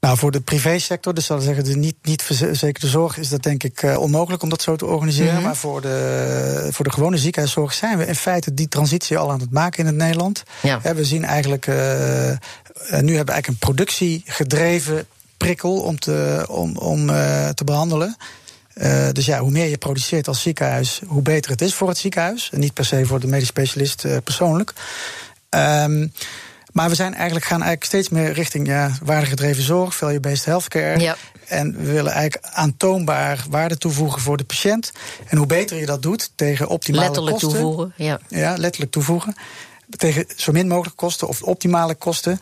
Nou, 0.00 0.18
voor 0.18 0.30
de 0.30 0.40
privésector, 0.40 1.14
dus 1.14 1.26
zal 1.26 1.40
zeggen 1.40 1.64
de 1.64 1.76
niet, 1.76 1.96
niet 2.02 2.22
verzekerde 2.22 2.86
zorg, 2.86 3.18
is 3.18 3.28
dat 3.28 3.42
denk 3.42 3.62
ik 3.62 3.82
uh, 3.82 3.98
onmogelijk 3.98 4.42
om 4.42 4.48
dat 4.48 4.62
zo 4.62 4.76
te 4.76 4.86
organiseren. 4.86 5.32
Mhm. 5.32 5.36
Mm 5.36 5.40
-hmm. 5.40 5.48
Maar 5.48 5.56
voor 5.56 5.80
de, 5.80 6.68
voor 6.70 6.84
de 6.84 6.92
gewone 6.92 7.18
ziekenhuiszorg 7.18 7.72
zijn 7.72 7.98
we 7.98 8.06
in 8.06 8.14
feite 8.14 8.54
die 8.54 8.68
transitie 8.68 9.18
al 9.18 9.30
aan 9.30 9.40
het 9.40 9.50
maken 9.50 9.78
in 9.78 9.86
het 9.86 9.94
Nederland. 9.94 10.42
Ja. 10.62 10.80
we 10.94 11.04
zien 11.04 11.24
eigenlijk, 11.24 11.66
uh, 11.66 11.74
nu 11.74 11.76
hebben 12.90 13.00
we 13.00 13.12
eigenlijk 13.12 13.46
een 13.46 13.56
productiegedreven 13.58 15.06
prikkel 15.36 15.80
om 15.80 15.98
te, 15.98 16.46
om, 16.48 16.76
om 16.76 17.10
uh, 17.10 17.48
te 17.48 17.64
behandelen. 17.64 18.16
Uh, 18.74 19.08
dus 19.12 19.26
ja, 19.26 19.38
hoe 19.38 19.50
meer 19.50 19.68
je 19.68 19.78
produceert 19.78 20.28
als 20.28 20.42
ziekenhuis, 20.42 21.00
hoe 21.06 21.22
beter 21.22 21.50
het 21.50 21.62
is 21.62 21.74
voor 21.74 21.88
het 21.88 21.98
ziekenhuis. 21.98 22.50
En 22.52 22.60
niet 22.60 22.74
per 22.74 22.84
se 22.84 23.06
voor 23.06 23.20
de 23.20 23.26
medisch 23.26 23.48
specialist 23.48 24.04
uh, 24.04 24.16
persoonlijk. 24.24 24.72
Um, 25.50 26.12
maar 26.72 26.88
we 26.88 26.94
zijn 26.94 27.14
eigenlijk, 27.14 27.44
gaan 27.46 27.62
eigenlijk 27.62 27.90
steeds 27.90 28.08
meer 28.08 28.32
richting 28.32 28.66
ja, 28.66 28.90
waardegedreven 29.02 29.62
zorg, 29.62 29.96
value-based 29.96 30.44
healthcare. 30.44 31.00
Ja. 31.00 31.16
En 31.46 31.76
we 31.76 31.92
willen 31.92 32.12
eigenlijk 32.12 32.46
aantoonbaar 32.54 33.44
waarde 33.50 33.78
toevoegen 33.78 34.22
voor 34.22 34.36
de 34.36 34.44
patiënt. 34.44 34.92
En 35.26 35.36
hoe 35.38 35.46
beter 35.46 35.76
je 35.76 35.86
dat 35.86 36.02
doet 36.02 36.30
tegen 36.34 36.68
optimale 36.68 37.04
letterlijk 37.04 37.36
kosten. 37.38 37.60
toevoegen, 37.60 37.92
ja. 37.96 38.18
Ja, 38.28 38.56
letterlijk 38.56 38.92
toevoegen. 38.92 39.34
Tegen 39.96 40.24
zo 40.36 40.52
min 40.52 40.68
mogelijk 40.68 40.96
kosten 40.96 41.28
of 41.28 41.42
optimale 41.42 41.94
kosten. 41.94 42.40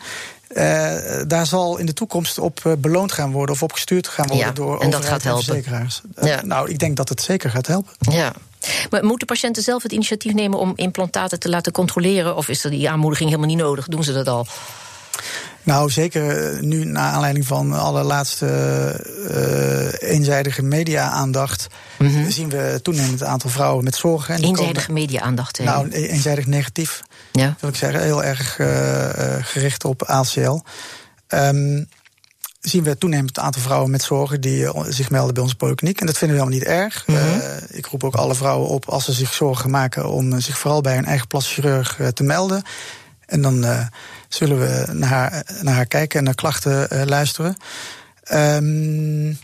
Uh, 0.49 0.95
daar 1.27 1.47
zal 1.47 1.79
in 1.79 1.87
de 1.87 1.93
toekomst 1.93 2.39
op 2.39 2.61
uh, 2.67 2.73
beloond 2.79 3.13
gaan 3.13 3.33
worden 3.33 3.55
of 3.55 3.63
op 3.63 3.73
gestuurd 3.73 4.09
gaan 4.09 4.27
worden 4.27 4.47
ja, 4.47 4.53
door 4.53 4.81
en 4.81 4.91
dat 4.91 5.05
gaat 5.05 5.23
helpen. 5.23 5.45
verzekeraars. 5.45 6.01
Uh, 6.19 6.29
ja. 6.29 6.45
Nou, 6.45 6.71
ik 6.71 6.79
denk 6.79 6.97
dat 6.97 7.09
het 7.09 7.23
zeker 7.23 7.51
gaat 7.51 7.67
helpen. 7.67 7.93
Ja. 7.99 8.33
Maar 8.91 9.05
moeten 9.05 9.27
patiënten 9.27 9.63
zelf 9.63 9.83
het 9.83 9.93
initiatief 9.93 10.33
nemen 10.33 10.59
om 10.59 10.73
implantaten 10.75 11.39
te 11.39 11.49
laten 11.49 11.73
controleren? 11.73 12.37
Of 12.37 12.49
is 12.49 12.65
er 12.65 12.71
die 12.71 12.91
aanmoediging 12.91 13.29
helemaal 13.29 13.51
niet 13.51 13.65
nodig? 13.65 13.87
Doen 13.87 14.05
ze 14.05 14.13
dat 14.13 14.29
al? 14.29 14.47
Nou, 15.63 15.91
zeker 15.91 16.59
nu, 16.65 16.85
naar 16.85 17.13
aanleiding 17.13 17.47
van 17.47 17.73
alle 17.73 18.03
laatste 18.03 18.47
uh, 19.31 20.11
eenzijdige 20.11 20.63
media-aandacht, 20.63 21.67
mm 21.99 22.15
-hmm. 22.15 22.31
zien 22.31 22.49
we 22.49 22.81
toenemend 22.83 23.23
aantal 23.23 23.51
vrouwen 23.51 23.85
met 23.85 23.97
zorgen. 23.97 24.35
En 24.35 24.43
eenzijdige 24.43 24.93
media-aandacht? 24.93 25.59
Nou, 25.59 25.91
eenzijdig 25.91 26.47
negatief. 26.47 27.03
Ja. 27.33 27.57
Wil 27.61 27.71
ik 27.71 27.77
zeggen, 27.77 28.03
heel 28.03 28.25
erg 28.25 28.59
uh, 28.59 28.67
gericht 29.41 29.85
op 29.85 30.03
ACL. 30.03 30.61
Um, 31.29 31.89
zien 32.69 32.83
we 32.83 32.99
toenemend 32.99 33.39
aantal 33.39 33.63
vrouwen 33.63 33.91
met 33.91 34.03
zorgen 34.03 34.41
die 34.41 34.63
uh, 34.63 34.83
zich 34.89 35.11
melden 35.11 35.35
bij 35.35 35.43
onze 35.43 35.57
polykliniek. 35.57 36.01
En 36.01 36.07
dat 36.07 36.19
vinden 36.19 36.37
we 36.37 36.43
helemaal 36.43 36.67
niet 36.69 36.79
erg. 36.79 37.07
Mm 37.07 37.17
-hmm. 37.17 37.39
uh, 37.39 37.57
ik 37.71 37.87
roep 37.87 38.05
ook 38.05 38.15
alle 38.15 38.35
vrouwen 38.35 38.69
op, 38.69 38.89
als 38.89 39.05
ze 39.05 39.13
zich 39.13 39.33
zorgen 39.33 39.71
maken, 39.71 40.09
om 40.09 40.33
uh, 40.33 40.39
zich 40.39 40.59
vooral 40.59 40.81
bij 40.81 40.95
hun 40.95 41.05
eigen 41.05 41.27
plaschirurg 41.27 42.01
te 42.15 42.23
melden. 42.23 42.63
En 43.27 43.43
dan 43.43 43.65
uh, 43.65 43.87
zullen 44.29 44.59
we 44.59 44.93
naar 44.93 45.09
haar, 45.09 45.47
naar 45.63 45.75
haar 45.75 45.87
kijken 45.87 46.19
en 46.19 46.25
naar 46.25 46.35
klachten 46.35 46.89
uh, 46.93 47.03
luisteren. 47.05 47.57
Um, 48.33 49.39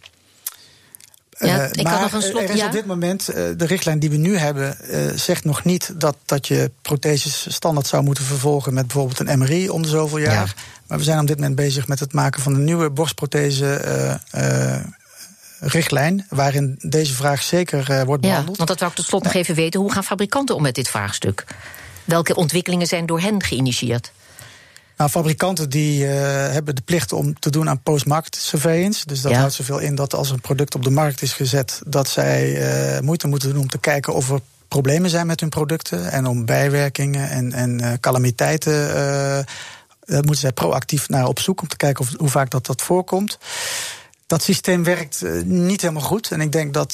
ja, 1.39 1.65
ik 1.65 1.83
maar 1.83 1.93
kan 1.93 2.03
nog 2.03 2.13
een 2.13 2.23
slot, 2.23 2.43
er 2.43 2.51
is 2.51 2.59
ja? 2.59 2.67
op 2.67 2.73
dit 2.73 2.87
moment, 2.87 3.29
uh, 3.31 3.37
de 3.57 3.67
richtlijn 3.67 3.99
die 3.99 4.11
we 4.11 4.17
nu 4.17 4.37
hebben, 4.37 4.77
zegt 5.19 5.45
nog 5.45 5.65
niet 5.65 5.93
dat, 6.01 6.17
dat 6.25 6.47
je 6.47 6.71
protheses 6.83 7.47
standaard 7.55 7.87
zou 7.87 8.03
moeten 8.03 8.25
vervolgen 8.25 8.75
met 8.75 8.87
bijvoorbeeld 8.87 9.21
een 9.21 9.39
MRI 9.39 9.69
om 9.69 9.83
de 9.83 9.89
zoveel 9.89 10.19
jaar. 10.19 10.55
Ja. 10.57 10.63
Maar 10.87 10.99
we 10.99 11.05
zijn 11.05 11.21
op 11.21 11.27
dit 11.27 11.37
moment 11.37 11.57
bezig 11.57 11.88
met 11.88 12.01
het 12.01 12.12
maken 12.12 12.42
van 12.42 12.55
een 12.55 12.64
nieuwe 12.64 12.90
borstprothese 12.90 14.21
richtlijn, 15.61 16.27
waarin 16.29 16.79
deze 16.81 17.14
vraag 17.14 17.42
zeker 17.42 18.05
wordt 18.05 18.23
behandeld. 18.23 18.51
Ja, 18.51 18.57
want 18.57 18.68
dat 18.68 18.79
wou 18.79 18.90
ik 18.90 18.97
tot 18.97 19.07
slot 19.07 19.23
nog 19.23 19.35
even 19.35 19.55
weten. 19.55 19.81
Hoe 19.81 19.92
gaan 19.92 20.05
fabrikanten 20.05 20.55
om 20.55 20.62
met 20.62 20.75
dit 20.75 20.88
vraagstuk? 20.88 21.45
Welke 22.05 22.35
ontwikkelingen 22.35 22.87
zijn 22.87 23.07
door 23.07 23.21
hen 23.21 23.42
geïnitieerd? 23.42 24.12
Nou, 24.97 25.11
fabrikanten 25.11 25.71
die 25.71 26.05
uh, 26.05 26.11
hebben 26.51 26.75
de 26.75 26.83
plicht 26.85 27.12
om 27.12 27.38
te 27.38 27.51
doen 27.51 27.68
aan 27.68 27.83
post-market 27.83 28.37
surveillance. 28.37 29.07
Dus 29.07 29.21
dat 29.21 29.33
ja. 29.33 29.38
houdt 29.38 29.55
zoveel 29.55 29.79
in 29.79 29.95
dat 29.95 30.14
als 30.14 30.31
een 30.31 30.40
product 30.40 30.75
op 30.75 30.85
de 30.85 30.90
markt 30.90 31.23
is 31.23 31.33
gezet, 31.33 31.81
dat 31.87 32.09
zij 32.09 32.51
uh, 32.95 33.01
moeite 33.01 33.27
moeten 33.27 33.49
doen 33.53 33.61
om 33.61 33.68
te 33.68 33.79
kijken 33.79 34.14
of 34.14 34.31
er 34.31 34.40
problemen 34.68 35.11
zijn 35.11 35.27
met 35.27 35.40
hun 35.40 35.49
producten. 35.49 36.11
En 36.11 36.27
om 36.27 36.45
bijwerkingen 36.45 37.31
en, 37.31 37.53
en 37.53 37.81
uh, 37.83 37.92
calamiteiten. 38.01 38.73
Daar 40.05 40.23
moeten 40.23 40.41
zij 40.41 40.53
proactief 40.53 41.09
naar 41.09 41.27
op 41.27 41.38
zoek 41.38 41.62
om 41.62 41.69
te 41.69 41.77
kijken 41.77 42.05
of, 42.05 42.11
hoe 42.17 42.29
vaak 42.29 42.51
dat, 42.51 42.67
dat 42.67 42.83
voorkomt. 42.83 43.38
dat 44.27 44.43
systeem 44.43 44.85
werkt 44.85 45.23
niet 45.45 45.81
helemaal 45.81 46.03
goed. 46.03 46.31
En 46.31 46.41
ik 46.41 46.53
denk 46.53 46.75
dat 46.75 46.91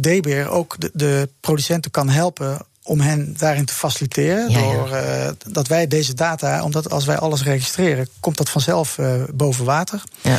DBR 0.00 0.48
ook 0.48 0.80
de, 0.80 0.90
de 0.92 1.28
producenten 1.40 1.90
kan 1.90 2.08
helpen 2.08 2.58
om 2.82 3.00
hen 3.00 3.34
daarin 3.38 3.64
te 3.64 3.74
faciliteren. 3.74 4.52
door 4.52 4.90
uh, 4.90 5.28
dat 5.46 5.66
wij 5.66 5.86
deze 5.86 6.14
data, 6.14 6.62
omdat 6.62 6.90
als 6.90 7.04
wij 7.04 7.18
alles 7.18 7.42
registreren, 7.42 8.08
komt 8.20 8.36
dat 8.36 8.50
vanzelf 8.50 8.98
uh, 8.98 9.22
boven 9.34 9.64
water. 9.64 10.02
Ja. 10.20 10.38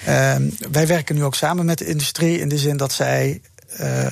Uh, 0.00 0.48
wij 0.70 0.86
werken 0.86 1.14
nu 1.14 1.24
ook 1.24 1.34
samen 1.34 1.64
met 1.64 1.78
de 1.78 1.86
industrie 1.86 2.38
in 2.38 2.48
de 2.48 2.58
zin 2.58 2.76
dat 2.76 2.92
zij 2.92 3.40
uh, 3.80 4.06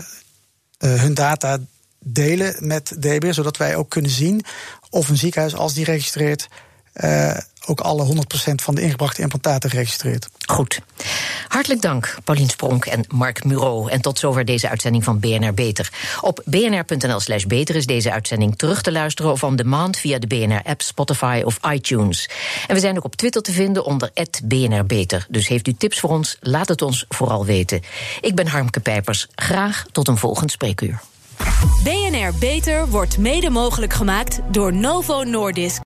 hun 0.79 1.15
data 1.15 1.59
delen 1.99 2.55
met 2.59 2.93
DB, 2.99 3.33
zodat 3.33 3.57
wij 3.57 3.77
ook 3.77 3.91
kunnen 3.91 4.11
zien 4.11 4.45
of 4.91 5.09
een 5.09 5.17
ziekenhuis, 5.17 5.55
als 5.55 5.75
die 5.75 5.85
registreert, 5.85 6.49
ook 7.69 7.81
alle 7.81 8.07
100% 8.07 8.11
van 8.55 8.75
de 8.75 8.81
ingebrachte 8.81 9.23
implantaten 9.23 9.71
registreert. 9.71 10.29
Goed. 10.47 10.81
Hartelijk 11.49 11.83
dank, 11.83 12.17
Paulien 12.25 12.49
Spronk 12.49 12.85
en 12.87 13.05
Mark 13.09 13.45
Muro. 13.45 13.87
En 13.87 14.01
tot 14.01 14.19
zover 14.19 14.45
deze 14.45 14.69
uitzending 14.69 15.05
van 15.05 15.19
BNR 15.19 15.55
Beter. 15.55 15.93
Op 16.21 16.43
bnr.nl/slash 16.45 17.45
beter 17.45 17.77
is 17.77 17.87
deze 17.87 18.13
uitzending 18.13 18.59
terug 18.59 18.83
te 18.83 18.93
luisteren 18.93 19.33
of 19.33 19.43
on 19.43 19.57
demand 19.57 19.97
via 19.97 20.19
de 20.19 20.27
BNR-app, 20.27 20.83
Spotify 20.83 21.43
of 21.45 21.59
iTunes. 21.71 22.29
En 22.67 22.75
we 22.75 22.81
zijn 22.81 22.97
ook 22.97 23.05
op 23.05 23.17
Twitter 23.17 23.43
te 23.43 23.53
vinden 23.53 23.85
onder 23.85 24.11
BNR 24.45 24.87
Beter. 24.87 25.27
Dus 25.29 25.49
heeft 25.49 25.69
u 25.69 25.75
tips 25.75 26.01
voor 26.01 26.11
ons? 26.11 26.37
Laat 26.41 26.69
het 26.69 26.83
ons 26.83 27.05
vooral 27.09 27.45
weten. 27.45 27.83
Ik 28.21 28.35
ben 28.35 28.47
Harmke 28.47 28.81
Pijpers. 28.81 29.27
Graag 29.35 29.85
tot 29.93 30.09
een 30.09 30.19
volgend 30.19 30.51
spreekuur. 30.51 31.01
BNR 31.83 32.33
Beter 32.39 32.89
wordt 32.89 33.19
mede 33.19 33.51
mogelijk 33.51 33.93
gemaakt 33.93 34.41
door 34.51 34.73
Novo 34.73 35.23
Nordisk. 35.23 35.77